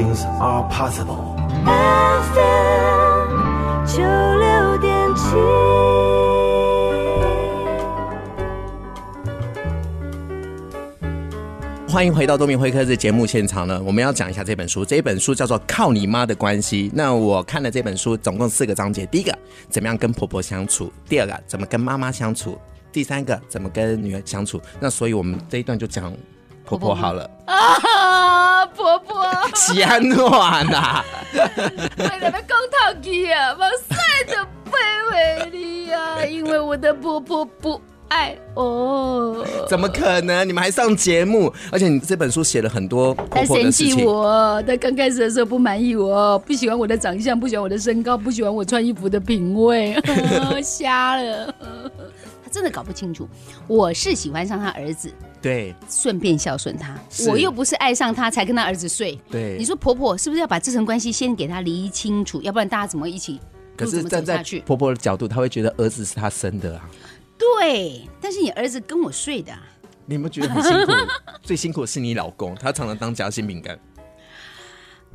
[0.00, 1.36] Things are possible.
[1.66, 2.40] FM。
[11.86, 14.82] 欢迎回到东明会客室节目现场呢，我们要讲一下这本书。
[14.86, 16.88] 这本书叫做《靠你妈的关系》。
[16.94, 19.04] 那我看了这本书，总共四个章节。
[19.04, 22.52] 第一个，怎么样跟婆婆相处；第二个，怎么跟妈妈相处；
[22.90, 24.58] 第三个，怎么跟女儿相处。
[24.80, 26.10] 那所以我们这一段就讲。
[26.70, 31.02] 婆婆好了啊，婆婆喜安暖呐，
[31.34, 33.96] 为了被公讨气啊，我晒
[34.32, 34.36] 的
[34.70, 34.76] 卑
[35.10, 39.44] 微你呀，因为我的婆婆不爱我。
[39.68, 40.46] 怎么可能？
[40.46, 43.88] 你们还上节目，而且你这本书写了很多婆婆的事情。
[43.88, 50.00] 他嫌弃我，他刚开始的时候不满意我，不喜欢我的长相，不喜欢我的身高，不喜欢我穿衣服的品味，
[50.62, 51.52] 瞎了。
[52.50, 53.28] 他真的搞不清楚，
[53.68, 55.12] 我是喜欢上他儿子。
[55.40, 59.18] 对，顺便孝顺他，我又不是爱上他才跟他儿子睡。
[59.30, 62.42] 对，你说婆婆是不是要把这层关系先给他理清楚？
[62.42, 63.40] 要不然大家怎么一起？
[63.76, 66.90] 可是站在婆婆的角度，她会觉得儿子是她生的啊。
[67.38, 69.52] 对，但是你儿子跟我睡的，
[70.04, 70.92] 你有没有觉得很辛苦？
[71.42, 73.78] 最辛苦的是你老公，他常常当夹心饼干。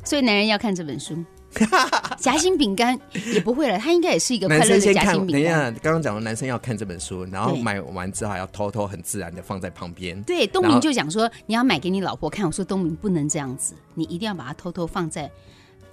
[0.02, 1.22] 所以男人要看这本书。
[2.18, 2.98] 夹心饼干
[3.32, 5.26] 也不会了，他应该也是一个快乐的夹心饼干。
[5.32, 10.20] 等一下，刚刚讲的男生要看这本书，然后买完之后还要偷偷很自然的放在旁边。
[10.22, 15.30] 对，东明就讲说你要买给你老婆看，我说东明不能这样子，你一定要把它偷偷放在。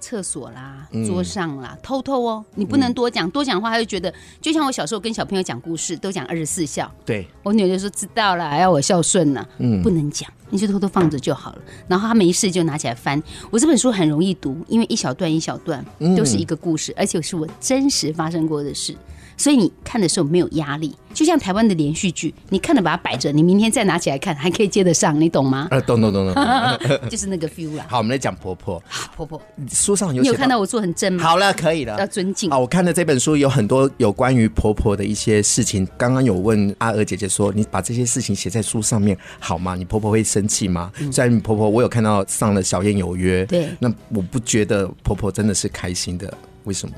[0.00, 6.92] 厕所啦，桌上啦，嗯、偷偷哦，你不能多讲，嗯、多讲的话，他就觉得就像我小时候跟小朋友讲故事，都讲二十四孝。
[7.06, 11.58] 对，我女儿就说知道了，要我孝顺呢，嗯，不能讲，你就偷偷放着就好了。
[11.88, 13.20] 然后他没事就拿起来翻。
[13.50, 15.84] 我这本书很容易读，因为一小段一小段
[16.16, 18.94] 都是一个故事，嗯、而且是我真实发生过的事。
[19.36, 25.66] 所以你看的时候没有压力，就像台湾的连续剧，你看了把它摆着，你明天再拿起来看，还可以接得上，你懂吗？
[25.72, 26.44] 呃，懂懂懂懂，
[27.10, 27.84] 就是那个 feel 啦。
[27.88, 28.80] 好，我们来讲婆婆。
[29.16, 31.24] 婆婆，书上有你有看到我做很正吗？
[31.24, 32.48] 好了，可以了，要尊敬。
[32.48, 35.84] 啊，我看的这本书有很多有关于婆婆的一些事情。
[35.98, 39.74] 刚刚有问阿娥姐姐说，你把这些事情写在书上面好吗？
[39.74, 40.92] 你婆婆会生气吗？
[41.00, 46.32] 嗯、虽然你婆婆我有看到上了小燕有约，对，那我不觉得婆婆真的是开心的，
[46.64, 46.94] 为什么？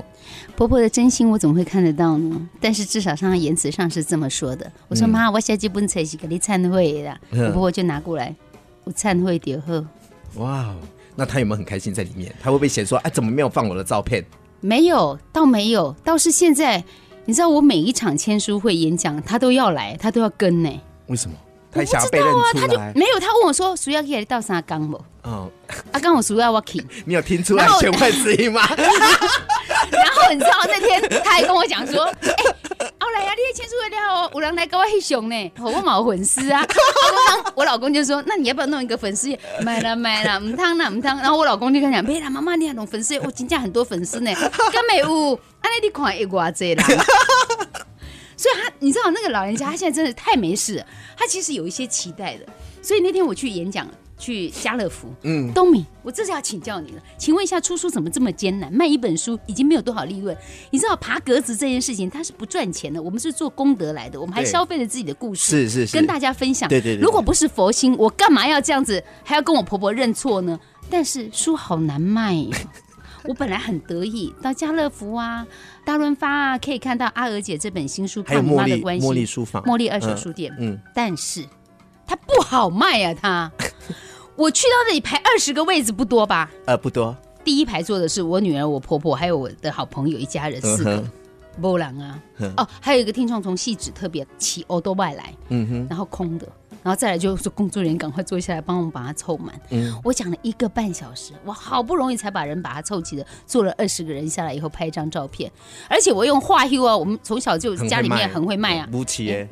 [0.55, 2.49] 婆婆的真心我怎么会看得到呢？
[2.59, 4.69] 但是至少上言辞上是这么说的。
[4.87, 8.35] 我说妈，我下基本才是给你忏悔的，我婆婆就拿过来，
[8.83, 9.83] 我忏悔点后。
[10.35, 10.75] 哇，
[11.15, 12.33] 那她有没有很开心在里面？
[12.41, 14.23] 她会不会嫌说，哎，怎么没有放我的照片？
[14.59, 16.83] 没有，倒没有，倒是现在，
[17.25, 20.69] 你知道我每一场签书会演讲，她都要来，她都要跟呢。
[21.07, 21.37] 为什么？
[21.77, 25.49] 我不知道啊，他就没有，他问我说：“谁要给你到啥缸不？”嗯，
[25.91, 28.61] 啊，刚我需要我 k 你有听出来全外之音吗？
[29.91, 36.65] 然后你知道那天他还跟我讲说：“哎、欸，后来呀，你签书会了，有人来跟我黑熊呢，我冇粉丝啊。
[36.65, 39.39] 我 ”我老公就说：“那你要不要弄一个粉丝页？
[39.61, 43.21] 买了买了，唔烫了唔烫。”然后我老公就跟他讲：“别啦，妈妈，你还弄粉丝页？
[43.25, 44.33] 我今天很多粉丝呢，
[44.71, 45.33] 根本有。
[45.33, 46.83] 啊，你看一寡子啦。”
[48.37, 50.85] 所以他，你知道那个老人家， 他现在真的太没事。
[51.17, 52.45] 他其实有一些期待的。
[52.81, 53.85] 所以那天我去演讲，
[54.17, 55.11] 去家乐福。
[55.23, 57.01] 嗯，东明，我这是要请教你了。
[57.17, 58.71] 请问一下，出书怎么这么艰难？
[58.71, 60.37] 卖一本书已经没有多少利润。
[60.69, 63.01] 你知道爬格子这件事情，它是不赚钱的。
[63.01, 66.69] 我们是做功德来的，我们还消费了自己的故事，是是是，跟大家分享。
[66.69, 67.01] 对对对。
[67.01, 70.57] 如果不是佛心，我干嘛要这样子，还要跟我婆婆认错呢？
[70.89, 72.45] 但是书好难卖。
[73.27, 75.45] 我本来很得意，到家乐福啊、
[75.85, 79.05] 大润发啊，可以看到阿娥姐这本新书《靠你妈的关系》。
[79.09, 80.51] 茉莉书房、茉莉二手书店。
[80.57, 81.43] 嗯，嗯，但是
[82.05, 83.13] 它不好卖啊！
[83.21, 83.51] 它，
[84.37, 86.49] 我去到那里排二十个位置不多吧？
[86.65, 87.15] 呃，不多。
[87.43, 91.03] 第一排坐的是我女儿、我婆婆，还有我的好朋友一家人四个。
[91.59, 92.19] 波浪啊，
[92.55, 96.47] 哦，还有一个听众从汐止特别骑欧多外来，嗯哼，然后空的。
[96.87, 99.53] 然后再来就是工作人员赶快坐下来帮我们把它凑满。
[99.71, 105.51] 嗯，我讲了一个半小时，我好不容易才把人把它凑齐的，坐了二十个人下来以后拍一张照片，
[105.89, 108.87] 而且我用话 U 啊，我们从小就家里面很会卖啊，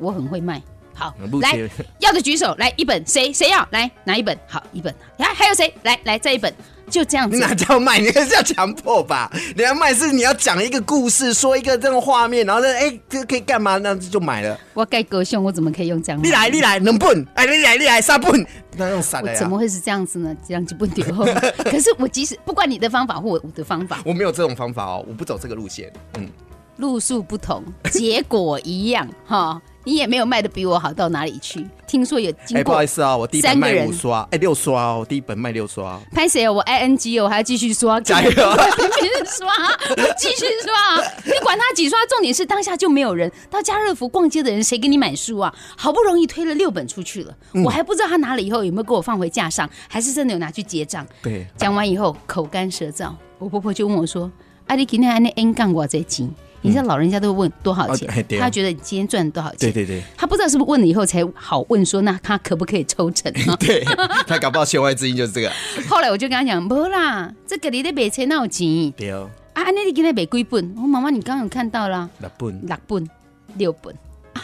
[0.00, 0.62] 我很会卖。
[0.96, 1.68] 好，来
[2.00, 4.36] 要的举手，来一本，谁谁要来拿一本？
[4.48, 5.72] 好，一本，来还有谁？
[5.82, 6.52] 来来再一本。
[6.88, 7.98] 就这样子，那叫卖？
[7.98, 9.28] 你这是要强迫吧？
[9.56, 13.76] 你要卖是你要讲一个故事，说一个这种画面，然后呢，哎、欸，这可以干嘛？
[13.78, 14.56] 那就买了。
[14.72, 16.22] 我盖歌兄，我怎么可以用这样？
[16.22, 17.26] 你来，你来，能笨？
[17.34, 18.46] 哎，你来，你来，杀笨？
[18.76, 19.36] 那用啥的呀？
[19.36, 20.32] 怎么会是这样子呢？
[20.46, 21.04] 这样就不丢。
[21.64, 25.92] 可是我即使不管你的方法或我的方法，我没有这种方法哦，我不走这个路线。
[26.16, 26.28] 嗯，
[26.76, 29.60] 路数不同，结果一样哈。
[29.86, 31.64] 你也没有卖的比我好到哪里去？
[31.86, 35.96] 听说有经过，哎，不好意思啊，我第一本卖五刷，哎，六刷哦，第一本卖六刷。
[36.10, 36.54] 拍谁哦？
[36.54, 38.28] 我 I N G 哦，我还要继续刷， 加油！
[38.28, 39.48] 继续刷，
[40.18, 41.04] 继续刷。
[41.24, 45.54] 你管他几刷，重点是当下就没有人到家乐福逛街的人，谁给你买书啊？
[45.76, 51.06] 好不容易推了六本出去了，嗯、我还不知道他拿了以后有没有给我放回架上，还是真的有拿去结账。
[51.22, 54.28] 对，讲完以后口干舌燥，我婆婆就问我说
[54.66, 56.28] ：“阿你今天安尼 N 杠我在金？”
[56.66, 59.70] 你知道老人家都会问多少钱，他觉得你今天赚多少钱？
[59.70, 63.32] 对对对，他不知道是不是问了以后才好问说，那他可不可以抽成？
[63.60, 63.84] 对，
[64.26, 65.50] 他搞不好弦外之音就是这个。
[65.88, 68.90] 后来我就跟他讲，不啦，这个你得卖钱哪有钱？
[68.96, 69.30] 对哦。
[69.54, 70.74] 啊，那你今天卖几本？
[70.76, 73.10] 我妈妈，你刚刚有看到啦，六本，六本，
[73.56, 73.94] 六本，
[74.34, 74.42] 啊，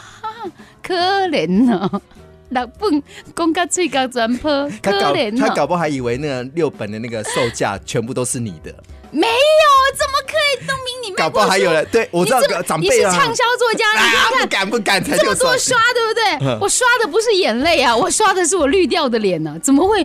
[0.83, 0.95] 可
[1.29, 2.01] 怜哦，
[2.49, 3.03] 六本，
[3.35, 8.75] 公家最高专科，可怜他搞不好还以为那个六本的那个售价全部都是你的。
[9.13, 10.67] 没有，怎么可以？
[10.67, 11.23] 东明，你卖过书？
[11.23, 16.59] 搞不好还有人对我知道长辈啊，你是畅销作家，你看不敢不敢，这么多刷，对不对？
[16.61, 20.05] 我刷的不是眼泪啊，我刷的是我绿掉的脸呢，怎么会？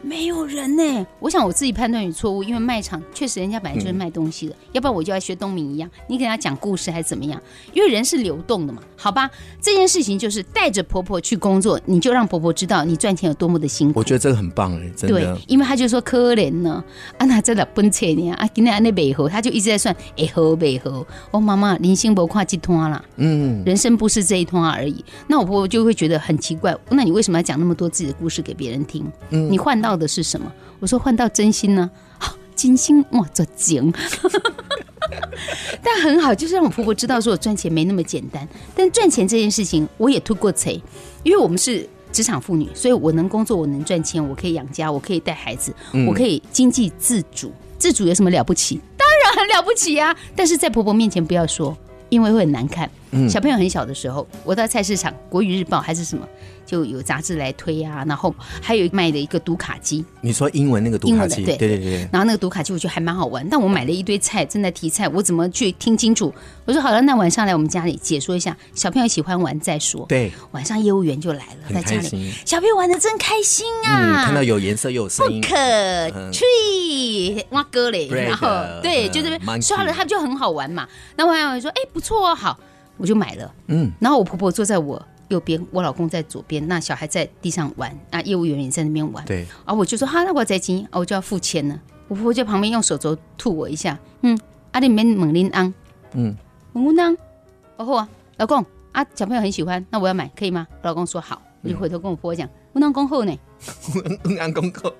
[0.00, 7.40] 没有人呢、欸，我想我自己判断有错误，因为卖场确实人家本来就是卖东西的，嗯、要不然我就要学东明一样，你给他讲故事还是怎么样？
[7.72, 9.28] 因为人是流动的嘛，好吧？
[9.60, 13.98] 这件事情就是带着婆婆去工作，你就让婆婆知道你赚钱有多么的辛苦。
[13.98, 15.34] 我觉得这个很棒哎、欸，真的。
[15.34, 16.82] 对，因为他就说可怜呢，
[17.18, 21.04] 啊那真的奔切呢啊，今天安那美猴，他就一直在算哎河北河。
[21.32, 25.04] 我妈妈林心博跨几趟啦，嗯，人生不是这一通啊而已。
[25.26, 29.04] 那我婆婆就会觉得很奇怪，那你为什么要讲那么多自己的故事给别人听？
[29.30, 29.87] 嗯，你换到。
[29.96, 30.52] 的是什么？
[30.80, 31.90] 我说换到真心呢，
[32.54, 33.92] 真心哇，这精。
[35.82, 38.46] 但很好，就是让我婆婆知道说我赚钱没那么简单。
[38.74, 40.82] 但赚钱这件事情，我也吐过贼，
[41.22, 45.72] 因为我们是职场妇女，所以我能工作，我能赚钱，我可以养家，我可以带孩子，
[46.06, 47.52] 我可以经济自主。
[47.78, 48.80] 自主有什么了不起？
[48.96, 50.14] 当然很了不起啊！
[50.34, 51.76] 但是在婆婆面前不要说，
[52.08, 52.90] 因为会很难看。
[53.28, 56.28] 小朋友很小的时候，我到菜市场，国语日报还是什么。
[56.68, 60.04] 就有杂志来推啊，然后还有卖的一个读卡机。
[60.20, 61.42] 你说英文那个读卡机？
[61.42, 62.08] 对对对对。
[62.12, 66.30] 然后那个读卡机我觉得还蛮好玩，但我买了一堆菜，正在提菜，我怎么去听清楚？
[66.66, 70.04] 我说好了，那晚上来我们家里解说一下，小朋友喜欢玩再说。
[70.06, 74.26] 对，晚上业务员就来了，在家里，小朋友玩的真开心啊！
[74.26, 76.44] 看到有颜色又有声音，不可去
[77.50, 78.46] 挖哥嘞，然后
[78.82, 80.86] 对，就这边刷了，他就很好玩嘛。
[81.16, 82.58] 那我还说，哎，不错哦，好，
[82.98, 83.50] 我就买了。
[83.68, 85.02] 嗯，然后我婆婆坐在我。
[85.28, 89.24] 右边，我老公在左边，那小孩在地上玩，那业务员也在那边玩。
[89.24, 91.80] 对，啊，我就说哈，那我在金，啊，我就要付钱了。
[92.08, 94.38] 我婆婆就旁边用手肘吐我一下，嗯，
[94.72, 95.72] 啊，你免猛拎安，
[96.12, 96.34] 嗯，
[96.72, 97.16] 猛拎安，
[97.76, 100.66] 然后啊，老公啊，小朋友很喜欢，那我要买，可以吗？
[100.82, 103.38] 老公说好，我就回头跟我婆婆讲，我能恭候呢，
[104.24, 104.92] 我能恭候。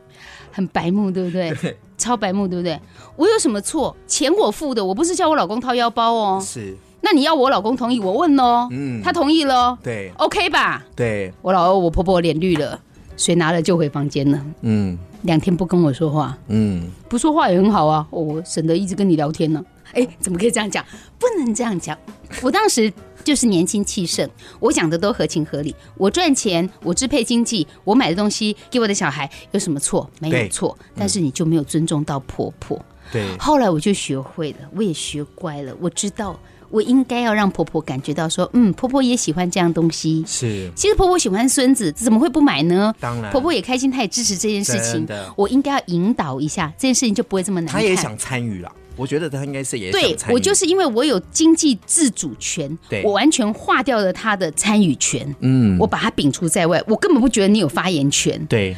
[0.50, 1.54] 很白目，对不对？
[1.98, 2.80] 超白目，对不对？
[3.16, 3.94] 我有什么错？
[4.06, 6.40] 钱我付的，我不是叫我老公掏腰包哦。
[6.42, 8.68] 是，那你要我老公同意，我问哦。
[8.70, 10.84] 嗯他同意了，对，OK 吧？
[10.96, 12.78] 对，我老我婆婆脸绿了，
[13.16, 20.84] 水拿了就回房间了，嗯两天不跟我说话，嗯，不说话也很好啊，我省得一直跟你聊天呢、哎，怎么可以这样讲？
[21.18, 21.96] 不能这样讲。
[22.42, 22.92] 我当时
[23.24, 24.28] 就是年轻气盛，
[24.60, 25.74] 我讲的都合情合理。
[25.96, 30.08] 我赚钱，我支配经济，我买的东西给我的小孩有什么错？
[30.20, 30.76] 没有错。
[30.94, 32.80] 但是你就没有尊重到婆婆。
[33.10, 36.38] 对，后来我就学会了，我也学乖了，我知道
[36.70, 40.24] 我应该要让婆婆感觉到说，嗯，婆婆也喜欢这样东西。
[40.26, 42.94] 是，其实婆婆喜欢孙子，怎么会不买呢？
[43.00, 45.32] 当然婆婆也开心，她也支持这件事情的。
[45.36, 47.80] 我应该要引导一下，这件事情就不会这么难看。
[47.80, 48.70] 他也想参与了。
[48.96, 58.44] 我觉得他应该是也想对参与我就是因为我有经济自主权，我完全划掉了他的参与权，嗯我把他摒除在外，我根本不觉得你有发言权。
[58.46, 58.76] 对，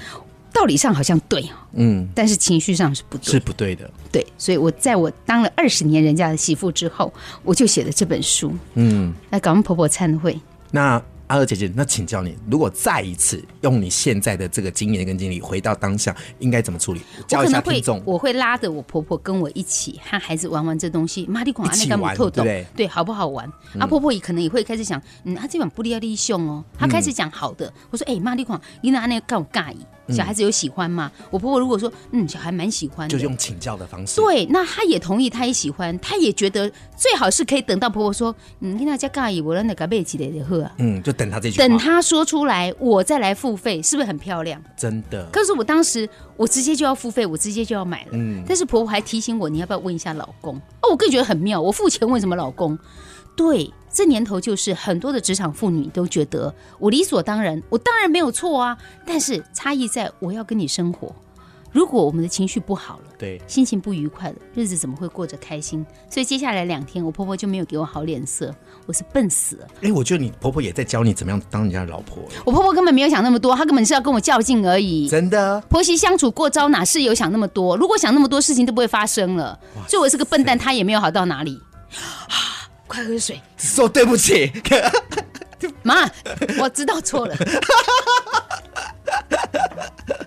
[0.53, 3.33] 道理上好像对，嗯，但是情绪上是不对。
[3.33, 9.15] 是不对的，对，所以我在我当了二十年人家的媳妇之后，我就写了这本书嗯。
[9.31, 10.39] 来搞婆婆忏悔。
[10.71, 17.01] 那阿娥姐姐，那请教你，如果再一次用你现在的这个经验跟经历回到当下，应该怎么处理？
[17.29, 18.03] 教一下听众。
[18.05, 21.25] 我会拉着我婆婆跟我一起和孩子玩玩这东西。
[21.29, 23.49] 妈，你讲一起那个玩透透对对好不好玩？
[23.79, 26.65] 阿，婆婆也可能也会开始想，嗯，啊，这碗不利要利凶哦。
[26.77, 29.79] 她开始讲好的，我说，哎，妈，你讲你拿那个干我尬意，
[30.13, 31.11] 小孩子有喜欢吗？
[31.31, 34.21] 我婆婆如果说，嗯，小孩蛮喜欢的，就用请教的方式。
[34.21, 40.73] 对，那她也同意，她也喜欢，她也觉得最好是可以等到婆婆说，嗯，你那家尬意，我让那个背起来就好啊。
[40.79, 41.67] 嗯，就等她这句话。
[41.67, 44.63] 等她说出来，我再来付费，是不是很漂亮？
[44.77, 48.11] 真的，可是我当时我直接就要付费，我直接就要买了。
[48.13, 50.61] 嗯但是婆婆还提醒我，你要不要问一下老公？
[50.91, 52.79] 我更觉得很妙，我付钱为什么老公？
[53.37, 58.77] 对，这年头就是很多的职场妇女都觉得我理所当然，我当然没有错啊。
[59.07, 61.15] 但是差异在我要跟你生活，
[61.73, 63.05] 如果我们的情绪不好了。
[63.19, 65.85] 对，心情不愉快了，日子怎么会过着开心？
[66.09, 68.55] 所以接下来两天，我婆婆就没有给我好脸色，
[68.87, 69.67] 我是笨死了。
[69.83, 75.09] 哎，我觉得你婆婆也在教你怎么样当人家的老婆，我婆婆根本没有想那么多，她根本是要跟我较劲而已。
[75.09, 75.61] 真的。
[75.69, 77.77] 婆媳相处过招，哪是有想那么多？
[77.77, 79.59] 如果想那么多，事情都不会发生了。
[79.87, 81.61] 所以我是个笨蛋，她也没有好到哪里。
[82.29, 84.51] 啊， 快喝水，说对不起，
[85.83, 86.11] 妈，
[86.59, 87.37] 我知道错了。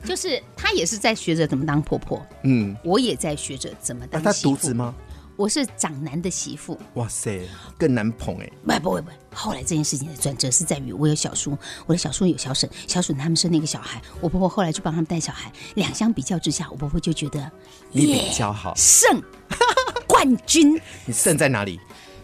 [0.05, 4.49] 就是她也是在学着怎么当婆婆，嗯，我也在学着怎么当媳妇。
[4.49, 4.93] 独子吗？
[5.35, 6.79] 我是长男的媳妇。
[6.93, 7.41] 哇塞，
[7.75, 8.47] 更难捧哎。
[8.79, 17.51] 不不不不，后来这件事情的转折是在于我有小叔，我的小叔有小婶，小婶他们生了一个小孩，我婆婆后来就帮他们带小孩，两相比较之下，我婆婆就觉得
[17.91, 19.19] 你比较好，胜
[20.05, 21.79] 冠军 你胜在哪里？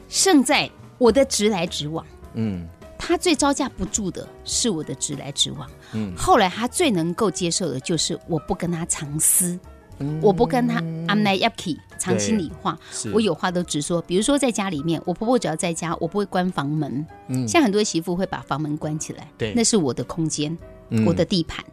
[0.08, 0.70] 胜在
[1.00, 2.06] 我的直来直往。
[2.36, 2.68] 嗯，
[3.00, 5.68] 他最招架不住的是我的直来直往。
[5.94, 9.58] 嗯，后来他最能够接受的就是我不跟他藏私，
[10.22, 12.78] 我不跟他 I'm not yucky 藏心里话，
[13.14, 14.02] 我有话都直说。
[14.02, 17.04] 比如说在家里面，我婆婆只要在家，我不会关房门。
[17.30, 20.56] 嗯像很多媳妇会把房门关起来，对那是我的空间，
[20.90, 21.66] 嗯我的地盘。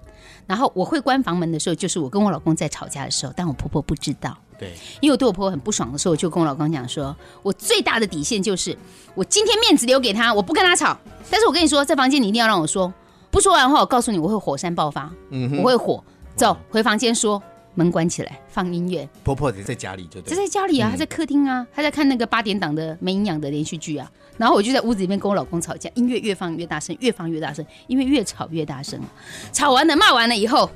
[0.47, 4.37] 然后我会关房门的时候，就是我跟我老公在吵架的时候，但我婆婆不知道。
[4.59, 8.77] 对，因为我对我婆婆很不爽的时候，我就跟我老公讲说，我最大的底线就是，
[9.15, 10.97] 我今天面子留给他，我不跟他吵。
[11.31, 12.93] 但是我跟你说，在房间你一定要让我说，
[13.31, 16.03] 不说完的话，我告诉你，我会火山爆发，嗯我会火。
[16.37, 17.43] 走，回房间说，
[17.75, 19.07] 门关起来，放音乐。
[19.25, 20.35] 婆婆得在家里就就。
[20.35, 24.11] 在家里啊，她在客厅啊，她在看那个八点档的没营养的连续剧啊。
[24.37, 29.01] 然后我就在屋子里面跟我老公吵架，音乐越放越大声，越放越大声，因为越吵越大声。
[29.53, 30.71] 吵完了骂完了以后，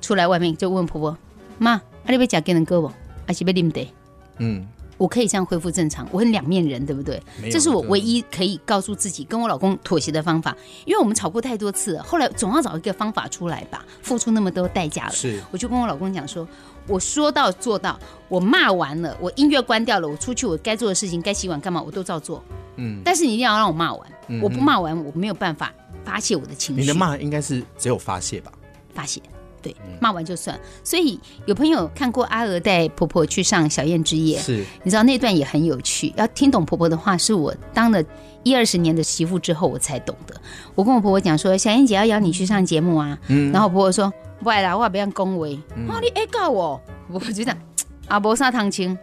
[0.00, 1.18] 出来外面就问婆婆
[1.58, 2.90] ：“妈，啊你要吃给人哥不？
[3.26, 3.90] 还是要啉茶？”
[4.38, 4.66] 嗯，
[4.98, 15.12] 我可以这样恢复正常，我很两面人，对不对这是我唯一可以告诉自己跟我老公妥协的方法，因为我们吵过太多次了，后来总要找一个方法出来吧，付出那么多代价了。
[15.12, 16.46] 是我就跟我老公讲说，
[16.86, 22.42] 我说到做到，我骂完了，我音乐关掉了，我出去我该做的事情，该洗碗干嘛我都照做。
[22.76, 25.72] 嗯，但是你一定要让我骂完，嗯我不骂完我没有办法
[26.04, 26.82] 发泄我的情绪。
[26.82, 28.52] 你的骂应该是只有发泄吧？
[28.94, 29.20] 发泄，
[29.62, 30.58] 对，骂完就算。
[30.84, 36.12] 所以有朋友看过阿娥带婆婆去上小燕之夜，是，你知道那段也很有趣。
[36.16, 38.02] 要听懂婆婆的话，是我当了
[38.42, 40.38] 一二十年的媳妇之后我才懂的。
[40.74, 45.54] 我跟我婆婆讲说，小燕姐要邀你去上节目啊，嗯然后婆婆说不爱啦，我不要恭维，
[45.88, 46.80] 啊你爱教我，
[47.10, 47.56] 我就讲
[48.08, 48.96] 啊无啥糖青，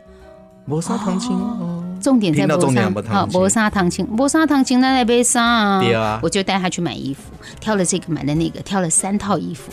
[0.65, 1.79] 磨砂糖青哦。
[2.01, 5.79] 重点在听到重无啥点没糖好青无啥糖青，无啥糖青，那来买啥啊？
[5.81, 6.19] 对啊。
[6.21, 7.21] 我就带他去买衣服，
[7.59, 9.71] 挑了这个买了那个，挑了三套衣服。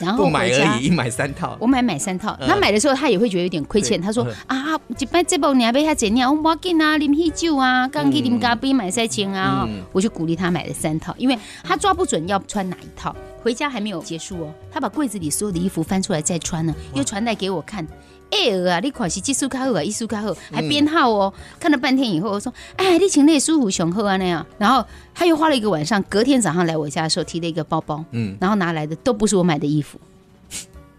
[0.00, 1.56] 然后不买而已，一买三套。
[1.60, 4.00] 我买买三套，他买的时候他也会觉得有点亏欠。
[4.00, 6.42] 对他说嗯啊，一摆这包你还被他怎样？
[6.42, 13.14] 我紧啊，啉喜酒啊，刚去啉咖啡买赛钱啊嗯，我就鼓励他买了三套，因为他抓不准要穿哪一套。
[13.42, 17.86] 回家还没有结束哦，他把柜子里所有的衣服翻出来再穿呢，又传带给我看。
[18.30, 21.32] 哎儿啊，你款是技术卡好啊，艺术卡好，还编号哦。
[21.58, 29.98] 看了半天以后，我说：“哎，你穿那舒服雄厚啊那样。”然后他又花了一个晚上，隔天早上来我家的时候提了一个包包，嗯然后拿来的都不是我买的衣服，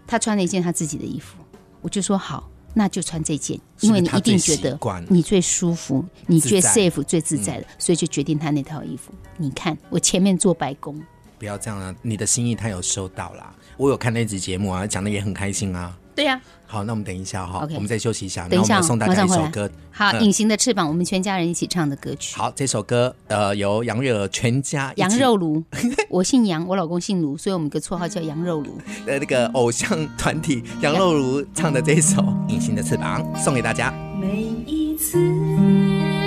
[0.06, 1.38] 他穿了一件他自己的衣服，
[1.80, 4.78] 我就说好，那就穿这件，因为你一定最觉得
[5.08, 9.12] 你最舒服，你最 safe 最自在的，所以就决定他那套衣服。
[9.38, 11.00] 你看我前面做白工，
[11.38, 11.94] 不要这样啊！
[12.02, 15.96] 你的心意他有收到啦，我有看那集节目啊，讲的也很开心啊。
[16.14, 19.70] 对呀、好，那我们等一下哈我们再休息一下，等一下我们送大家一首歌。
[19.90, 22.36] 好，嗯隐形的翅膀，我们全家人一起唱的歌曲。
[22.36, 25.62] 好，这首歌呃由杨月娥全家羊肉炉，
[26.10, 28.78] 我姓杨，我老公姓卢，所以我们一个绰号叫羊肉炉。
[29.06, 33.92] 呃那个偶像团体羊肉炉唱的这一首《隐形的翅膀》送给大家。
[34.20, 35.18] 每一次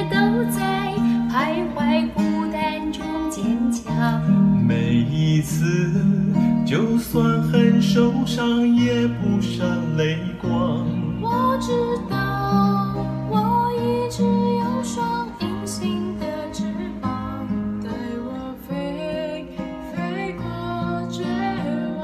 [0.10, 0.16] 都
[0.52, 0.94] 在
[1.30, 2.22] 徘徊孤
[2.52, 4.22] 单中坚强。
[4.68, 5.64] 每一次，
[6.66, 10.84] 就算很受伤，也不闪泪光。
[11.22, 11.72] 我知
[12.10, 12.16] 道，
[13.30, 16.64] 我一直有双隐形的翅
[17.00, 17.48] 膀，
[17.84, 17.90] 带
[18.26, 19.46] 我飞，
[19.94, 20.44] 飞过
[21.12, 21.24] 绝
[22.02, 22.04] 望。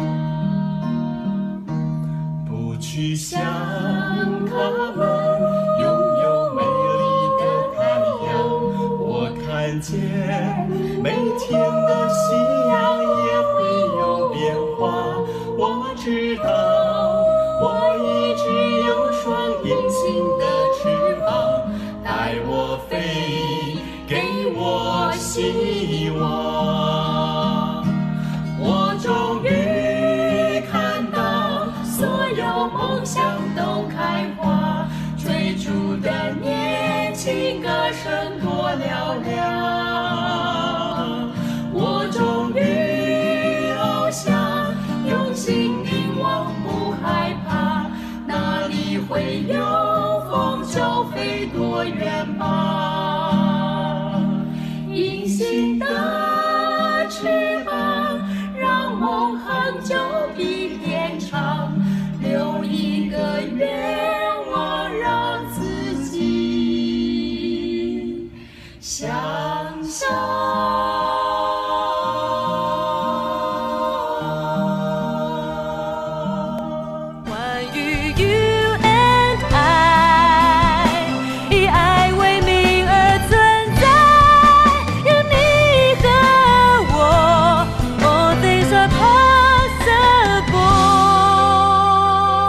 [2.46, 4.54] 不去想他
[4.96, 5.02] 们
[5.82, 5.84] 拥
[6.22, 6.62] 有美
[7.02, 7.04] 丽
[7.40, 7.42] 的
[7.76, 7.80] 太
[8.28, 8.32] 阳，
[9.00, 9.10] 我
[9.44, 9.90] 看见
[11.02, 11.10] 每
[11.40, 12.22] 天的夕
[12.70, 13.01] 阳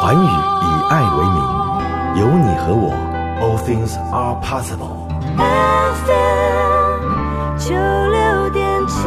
[0.02, 1.38] 环宇以爱为名，
[2.18, 2.92] 有你和我
[3.40, 5.06] ，All things are possible。
[6.02, 7.76] FM 九
[8.10, 9.06] 六点七。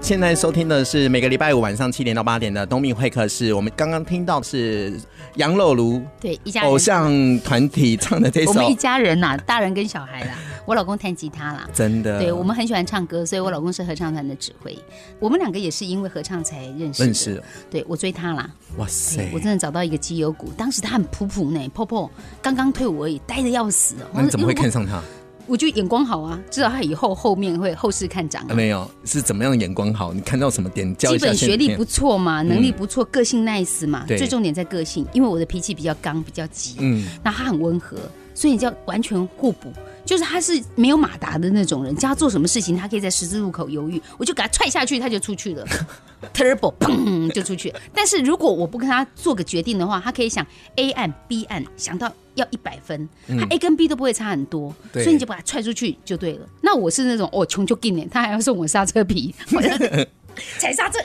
[0.00, 3.52] 现在收听的是每个礼拜五晚上七点到八点的东明会客室。
[3.52, 4.98] 我们刚刚听到是
[5.34, 10.28] 羊肉炉对，一家人偶像团体唱的这首我，们一家人呐、大人跟小孩啦。
[10.66, 11.68] 我老公弹吉他啦。
[11.72, 14.76] 真的，对，我们很喜欢唱歌，所以我老公是合唱团的指挥。
[15.20, 17.04] 我们两个也是因为合唱才认识的。
[17.06, 18.50] 认识，对我追他啦。
[18.76, 19.30] 哇塞！
[19.32, 22.10] 我真的找到一个基友股，当时他很普普呢，泡泡
[22.42, 24.06] 刚刚退伍而已，呆的要死哦。
[24.14, 24.86] 那你怎么会看上？
[24.86, 25.02] 他？
[25.46, 30.10] 我就眼光好啊，知道他以后后面会后市看涨、没有，是怎么样的眼光好？
[30.14, 30.96] 你看到什么点？
[30.96, 37.98] 教基本学历不错嘛，能力嗯不错，个性 nice 嘛，对最重点在个性，因为我的脾气比较刚，比较急，嗯，那他很温和，
[38.34, 39.70] 所以你就要完全互补。
[40.04, 45.66] 就是他是没有马达的那种人，叫他做什么事情，他可以在十字路口犹豫，我就给他踹下去，他就出去了，
[46.34, 47.72] turbo 砰就出去。
[47.94, 50.46] 但是如果我不跟他做个决定的话，他可以想
[50.76, 56.46] A 案 B 案，想到要一百分，他 A 跟 B 都不会差很多，嗯所以你就把他踹出去就对了。
[56.60, 59.34] 那我是那种哦穷就给你，他还要送我刹车皮，
[60.58, 60.98] 踩刹车，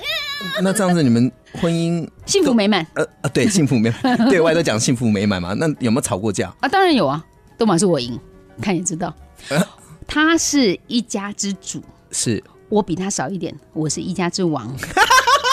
[0.57, 1.31] 嗯那这样子你们
[1.61, 5.53] 婚姻幸福美满呃啊，对，幸福美满，对外都讲幸福美满嘛。
[5.53, 6.53] 那有没有吵过架？
[6.61, 7.23] 啊，当然有啊，
[7.57, 8.19] 都嘛是我赢，
[8.61, 9.13] 看也知道，
[10.07, 11.81] 他是一家之主。
[12.11, 14.75] 是我比他少一点，我是一家之王，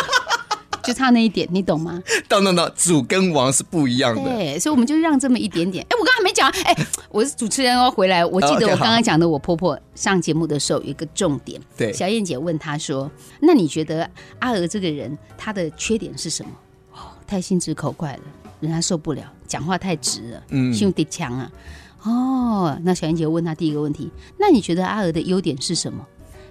[0.82, 2.02] 就差那一点，你懂吗？
[2.28, 4.22] 懂懂懂，主跟王是不一样的。
[4.22, 5.84] 对，所以我们就让这么一点点。
[5.90, 16.50] 哎，我刚才没讲，哎，我是主持人哦，回来，我记得我刚刚讲的，我婆婆上节目的时候有一个重点，对小燕姐问她说：“那你觉得阿娥这个人她的缺点是什么？”
[16.94, 18.22] 哦，太心直口快了，
[18.60, 21.50] 人家受不了，讲话太直了，嗯胸敌强啊。
[22.06, 26.06] 哦，那小燕姐问他第一个问题，那你觉得阿娥的优点是什么？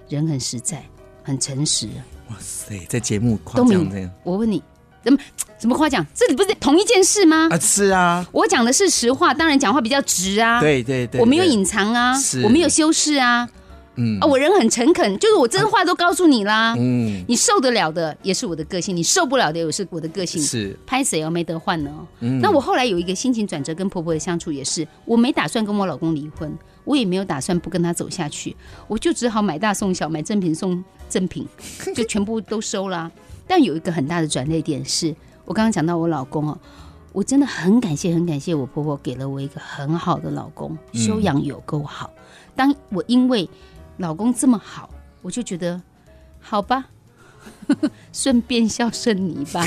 [0.08, 0.84] 人很实在，
[1.22, 1.88] 很诚实。
[2.28, 4.62] 哇塞，在节目夸奖这样我问你，
[5.02, 5.18] 怎么
[5.58, 6.04] 怎么夸奖？
[6.14, 7.48] 这里不是同一件事吗？
[7.50, 10.60] 啊，是啊，我讲的是实话，当然讲话比较直啊。
[10.60, 13.48] 对对对，我没有对隐藏啊是，我没有修饰啊。
[13.96, 14.18] 嗯。
[14.20, 16.74] 啊，我人很诚恳，就是我真话都告诉你啦。
[16.78, 17.24] 嗯。
[17.28, 20.40] 你受得了的也是我的个性，你受不了的也是我的个性。
[20.40, 20.78] 是。
[20.86, 21.90] 拍谁哦，没得换呢、
[22.20, 22.40] 嗯。
[22.40, 26.52] 那我后来有一个心情转折，跟婆婆的相处也是，我没打算跟我老公离婚，
[26.84, 28.54] 我也没有打算不跟他走下去，
[28.86, 31.46] 我就只好买大送小，买赠品送赠品，
[31.94, 33.10] 就全部都收啦、
[33.46, 36.58] 但有一个很大的转捩点是，我刚刚讲到我老公哦，
[37.12, 42.10] 我真的很感谢，很感谢我婆婆给了我一个很好的老公，修养有够好。
[42.54, 43.48] 当我因为
[43.98, 44.90] 老公这么好，
[45.22, 45.80] 我就觉得
[46.40, 46.86] 好吧，
[48.12, 49.64] 顺便孝顺你吧，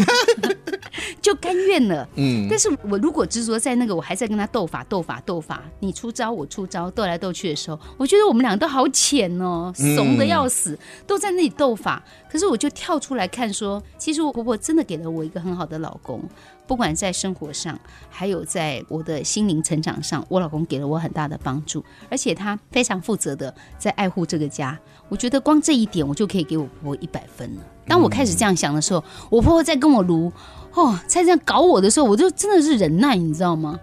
[1.22, 2.08] 就甘愿了。
[2.16, 10.78] 嗯但是我如果执着在那个，我还在跟他斗法、斗法、斗法，你出招我出招，斗来斗去的时候，我觉得我们两个都好浅哦，怂的要死，
[11.08, 12.04] 都在那里斗法。
[12.32, 16.22] 可是我就跳出来看说，其实我婆婆真的给了我一个很好的老公，
[16.70, 17.78] 不管在生活上，
[18.12, 24.78] 还有在我的心灵成长上，我老公给了我很大的帮助，而且他非常负责的在爱护这个家。
[25.10, 27.62] 我觉得光这一点，我就可以给我婆婆一百分了。
[27.88, 30.32] 当我开始这样想的时候，我婆婆在跟我卢
[30.76, 33.80] 哦，在这样搞我的时候，我就真的是忍耐，你知道吗？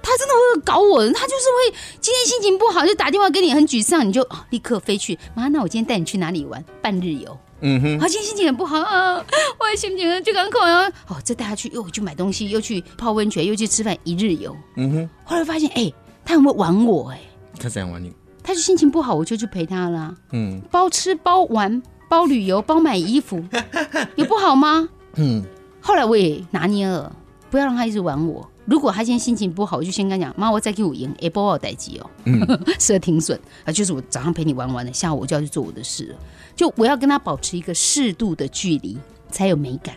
[0.00, 5.18] 他真的会搞我，他就是会今天心情不好就打电话给你，很沮丧，你就、立刻飞去。
[5.34, 6.64] 妈，那我今天带你去哪里玩？
[6.80, 7.36] 半日游。
[7.62, 9.24] 嗯哼，好，今天心情很不好啊，
[9.58, 10.86] 我也心情就刚口啊。
[11.08, 14.54] 哦，再带他去，又去买东西，又去泡温泉，又去吃饭，一日游。
[14.76, 15.92] 嗯哼，后来发现，哎、
[16.24, 17.20] 他有没有玩我、哎，
[17.58, 23.42] 他怎样玩你，他就心情不好，我就去陪他啦，嗯包吃包玩，包旅游，包买衣服，
[24.16, 24.88] 有不好吗？
[25.16, 25.44] 嗯，
[25.80, 27.14] 后来我也拿捏了，
[27.50, 28.48] 不要让他一直玩我。
[28.64, 32.40] 如果他今天心情不好，我就先跟他讲：“妈，我再给我赢，也不好待机哦。”嗯，
[32.78, 36.16] 设停损啊，就是我早上陪你玩完了，下午我就要去做我的事了。
[36.54, 38.96] 就我要跟他保持一个适度的距离，
[39.30, 39.96] 才有美感。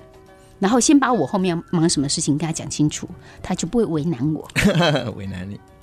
[0.57, 3.07] 然后先把我后面要忙什么事情跟他讲清楚，
[3.43, 4.47] 他就不会为难我。
[5.16, 5.74] 为难你对，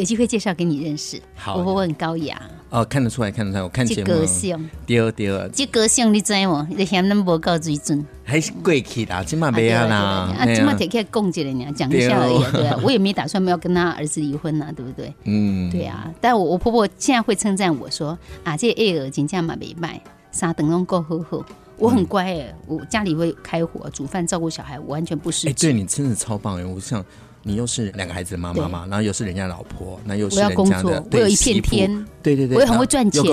[0.00, 1.20] 有机会介绍给你认识。
[1.34, 2.40] 好我很高雅，
[2.70, 6.66] 哦，看得出来，看得出来，我看这节目个性，对对，这个性你知吗？
[6.70, 8.04] 你嫌那么无够水准。
[8.24, 9.96] 还是贵气啦，今晚没啊啦，
[10.38, 15.12] 啊，今晚提起来供起来呢，讲一下而已啊，对啊，我也没打算要跟他儿子离婚呐，对不对？
[15.24, 21.44] 嗯，对啊，但我我婆婆现在会称赞我说啊，这个二儿真正嘛没卖，三等拢够好好。
[21.76, 25.66] 我很乖哎，我家里会开火、煮饭、照顾小孩，我完全不失哎，职。
[25.68, 26.64] 对你真的超棒哎！
[26.64, 27.02] 我想
[27.42, 33.24] 你又是两个孩子的妈妈嘛，然后又是人家老婆，那又是人家的，我对有一片天，对对对，我也很会赚钱，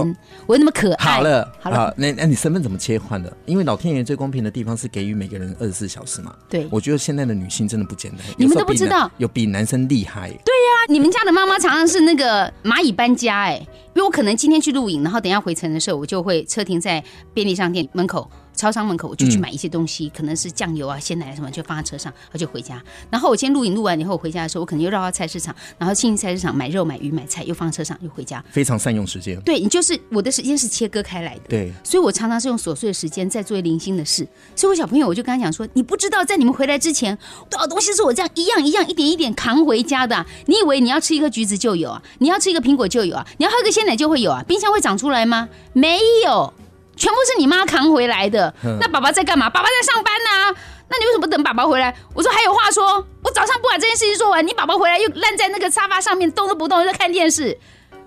[0.45, 1.05] 我又那么可爱。
[1.05, 3.35] 好了，好了，那那你身份怎么切换的？
[3.45, 6.33] 因为老天爷最公平的地方是给予每个人二十四小时嘛。
[6.49, 10.29] 对我觉得现在的女性真的不简单，你们都不知道有比男生厉害。
[10.29, 13.57] 对呀，你们家的妈妈常常是那个蚂蚁搬家哎，
[13.93, 17.03] 因为我可能今天去露营，然后等下回程的时候，我就会车停在
[17.33, 18.29] 便利商店门口。
[18.57, 22.83] 超商门口，我就去买一些东西，可能是酱油啊、鲜奶什么，就放在车上，然后就回家。
[23.09, 28.43] 然后我今天录影录完以后，我回家的时候，我可能又绕到菜市场，然后进菜市场买肉、买鱼、买菜，又放车上，又回家。
[28.51, 29.39] 非常善用时间。
[29.41, 34.27] 对你就是我的时间是切割开来的，对，所以我常常是用琐碎的时间在做零星的事。
[34.55, 37.15] 所以我小朋友我就跟他讲说，你不知道在你们回来之前，
[37.49, 42.01] 多少东西是我这样一样一样一点一点扛回家的啊、你以为你要吃一颗橘子就有啊？
[42.17, 43.27] 你要吃一个苹果就有啊？
[43.37, 44.43] 你要喝个鲜奶就会有啊？
[44.47, 45.47] 冰箱会长出来吗？
[45.73, 46.51] 没有。
[46.97, 49.49] 全部是你妈扛回来的，那爸爸在干嘛？
[49.49, 50.55] 爸爸在上班呢、啊。
[50.89, 51.93] 那你为什么等爸爸回来？
[52.13, 57.57] 我说还有话说，我早上不把这件事情做完，你爸爸回来又烂在那个沙发上面动都不动，又在看电视，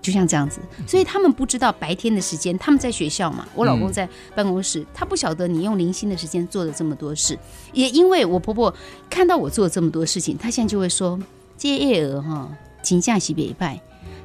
[0.01, 0.59] 就像这样子。
[0.87, 7.37] 所以他们不知道白天的时间，他们在学校嘛，我老公在办公室，他不晓得你用零星的时间做了这么多事。
[7.71, 8.73] 也因为我婆婆
[9.11, 11.19] 看到我做了这么多事情，她现在就会说
[11.55, 12.49] ：“这叶儿哈，
[12.81, 13.79] 真正是袂歹，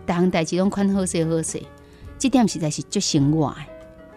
[0.06, 1.62] 大行代志拢宽好势好势，
[2.18, 3.54] 这点实在是就生我。”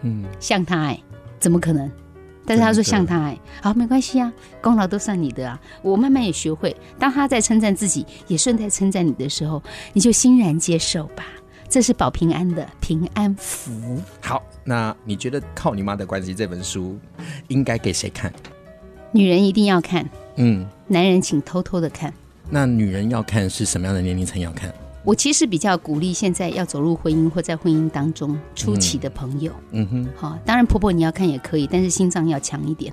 [0.02, 1.00] 嗯，像他哎，
[1.38, 1.90] 怎么可能？
[2.46, 5.60] 但是他说像他哎，好没关系啊，功劳都算你的啊。
[5.82, 11.24] 我慢慢也学会，当他在称赞自己，也顺带称赞你的时候，你就欣然接受吧。
[11.68, 13.70] 这是保平安的平安符。
[14.20, 16.98] 好，那你觉得《靠你妈的关系》这本书
[17.46, 18.32] 应该给谁看？
[19.12, 22.12] 女人一定要看，嗯，男人请偷偷的看。
[22.48, 24.74] 那女人要看是什么样的年龄层要看？
[25.04, 29.50] 我其实比较鼓励现在要走入婚姻或在婚姻当中初期的朋友。
[29.72, 32.92] 嗯哼，好，当然婆婆你要看也可以，但是心脏要强一点。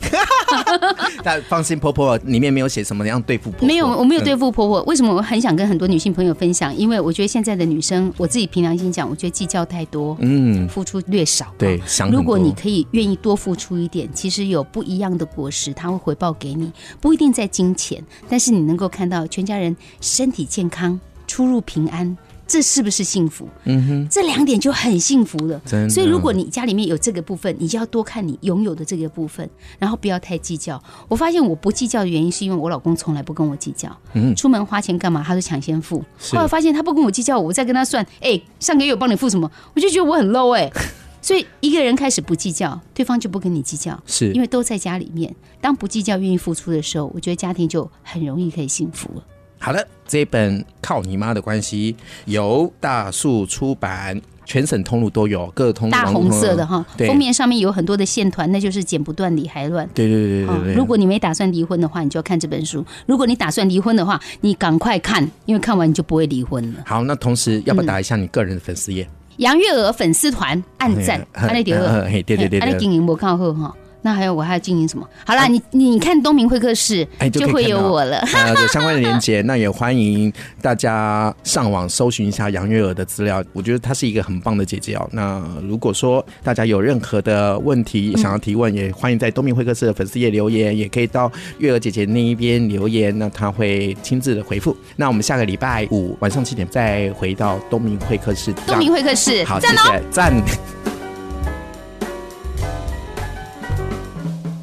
[1.24, 3.68] 但放心，婆婆里面没有写什么样对付婆婆。
[3.68, 4.82] 没有，我没有对嗯付婆婆。
[4.84, 6.76] 为什么我很想跟很多女性朋友分享？
[6.76, 11.54] 因为我觉得现在的女生，我自己凭良心讲，我觉得计较太多，嗯，付出略少。
[11.58, 20.98] 对，想如果你可以愿意多付出一点，其实有不一样的果实，它会回报给你，不一定在金钱，但是你能够看到全家人身体健康。
[21.28, 22.18] 出入平安，
[22.48, 23.48] 这是不是幸福？
[23.66, 25.62] 嗯哼，这两点就很幸福了。
[25.90, 29.48] 所以如果你家里面有这个部分，你就要多看你拥有的这个部分，
[29.78, 30.82] 然后不要太计较。
[31.08, 33.96] 我发现我不计较的原因，是因为我老公从来不跟我计较。
[34.14, 36.04] 嗯出门花钱干嘛，他都抢先付。
[36.32, 40.72] 后来发现他不跟我计较，我再跟他算，哎，上个月我帮你付什么，我就觉得我很 low 哎、
[41.22, 45.36] 所以一个人开始不计较，对方就不跟你计较，是因为都在家里面。
[45.60, 49.24] 当不计较、愿意付出的时候，我觉得家庭就很容易可以幸福了。
[49.60, 51.94] 好的，这一本《靠你妈的关系》
[52.26, 59.88] 由大树出版，全省通路都有，各通大红色的哈，封面上面有很多的线团，那就是剪不断理还乱。
[59.94, 60.74] 对对对对。
[60.74, 66.80] 如果你没打算离婚的话，你就要看这本书；如果你打算离婚的话，你赶快看，因为看完你就不会离婚了。
[66.86, 69.08] 好，那同时要不要打一下你个人的粉丝页？
[69.38, 73.76] 杨月娥粉丝团暗赞，嘿安利第二嘿嘿对对对对安利经营我靠后哈。
[74.02, 75.08] 那还有我还要经营什么？
[75.26, 78.20] 好啦，你你看东明会客室哎，就会有我了。
[78.34, 80.32] 呃，有相关的连接，那也欢迎
[80.62, 83.44] 大家上网搜寻一下杨月娥的资料。
[83.54, 85.10] 我觉得她是一个很棒的姐姐哦。
[85.12, 94.76] 那如果说大家有任何的问题想要提问，也欢迎在东明会客室的粉丝页留言，也可以到月娥姐姐那一边留言，那她会亲自的回复。
[94.96, 98.54] 那我们下个礼拜五晚上七点再回到东明会客室。
[98.66, 99.68] 东明会客室，好，谢。
[99.68, 100.97] 谢赞。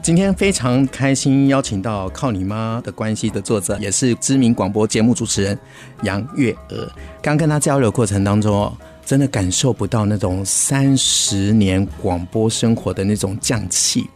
[0.04, 5.58] 今天非常开心，邀请到《靠你妈的关系》的作者，也是知名广播节目主持人
[6.02, 6.86] 杨月娥。
[7.22, 8.70] 刚跟他交流过程当中，
[9.02, 14.06] 真的感受不到那种三十年广播生活的那种匠气。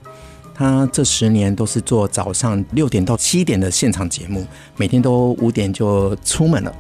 [0.55, 6.71] 他这十年都是做早上六点到七点的现场节目，每天都五点就出门了，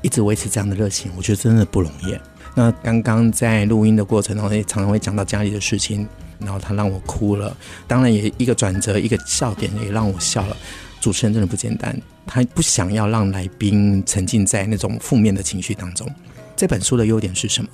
[0.00, 2.16] 一直维持这样的热情，我觉得真的不容易。
[2.54, 6.08] 那刚刚在录音的过程中，也常常会讲到家里的事情。
[6.38, 7.56] 然后他让我哭了，
[7.86, 10.56] 当然也一个转折，一个笑点也让我笑了。
[11.00, 16.08] 主持人真的不简单，他不想要让来宾沉浸在那种负面的情绪当中。
[16.56, 17.68] 这本书的优点是什么？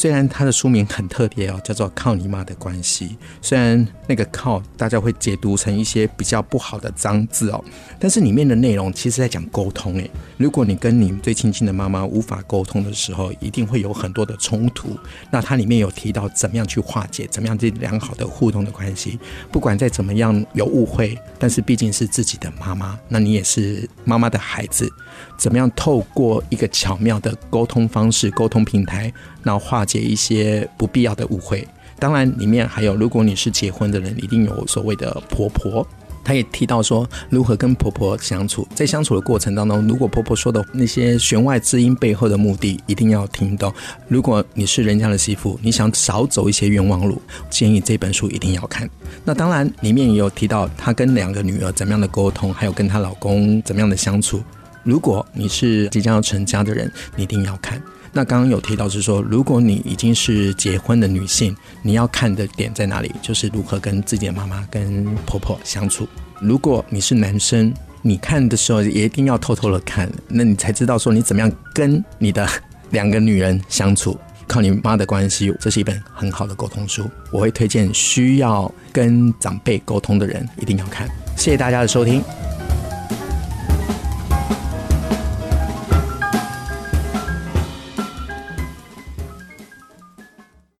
[0.00, 3.08] 虽然它的书名很特别哦，叫做《靠你妈的关系》。
[3.42, 7.62] 虽然那个“靠”大家会解读成一些比较不好的脏字哦，
[7.98, 10.10] 但是里面的内容其实在讲沟通诶。
[10.38, 14.96] 如果你跟你最亲近的妈妈无法沟通的时候，一定会有很多的冲突。
[15.30, 19.18] 那它里面有提到怎么样去化解，怎么样去良好的互动的关系。
[19.52, 24.90] 不管再怎么样有误会，但是毕竟是自己的妈妈，那你也是妈妈的孩子。
[25.36, 29.12] 怎么样透过一个巧妙的沟通方式、沟通平台，
[29.42, 31.66] 然后化解一些不必要的误会。
[31.98, 35.86] 当然，里面还有，如果你是结婚的人，一定有所谓的婆婆。
[36.22, 43.72] 她也提到说，如何跟婆婆相处，在相处的过程当中，如果婆婆说的那些弦外之音背后的目的，一定要听懂。
[44.06, 48.88] 如果你是人家的媳妇，你想少走一些冤枉路，建议这本书一定要看。
[49.24, 54.42] 那当然，里面也有提到她跟两个女儿怎么样的沟通，还有跟她老公怎么样的相处。
[54.82, 57.80] 如果你是即将要成家的人，你一定要看。
[58.12, 63.14] 那刚刚有提到是说，如果你已经是结婚的女性，你要看的点在哪里？
[63.22, 66.08] 就是如何跟自己的妈妈、跟婆婆相处。
[66.40, 67.72] 如果你是男生，
[68.02, 72.48] 你看的时候也一定要偷偷的看，那你才知道说你怎么样跟你的
[72.90, 74.18] 两个女人相处。
[74.48, 81.08] 靠你妈的关系，这是一本很好的沟通书，我会推荐需要跟长辈沟通的人一定要看。
[81.36, 82.20] 谢谢大家的收听。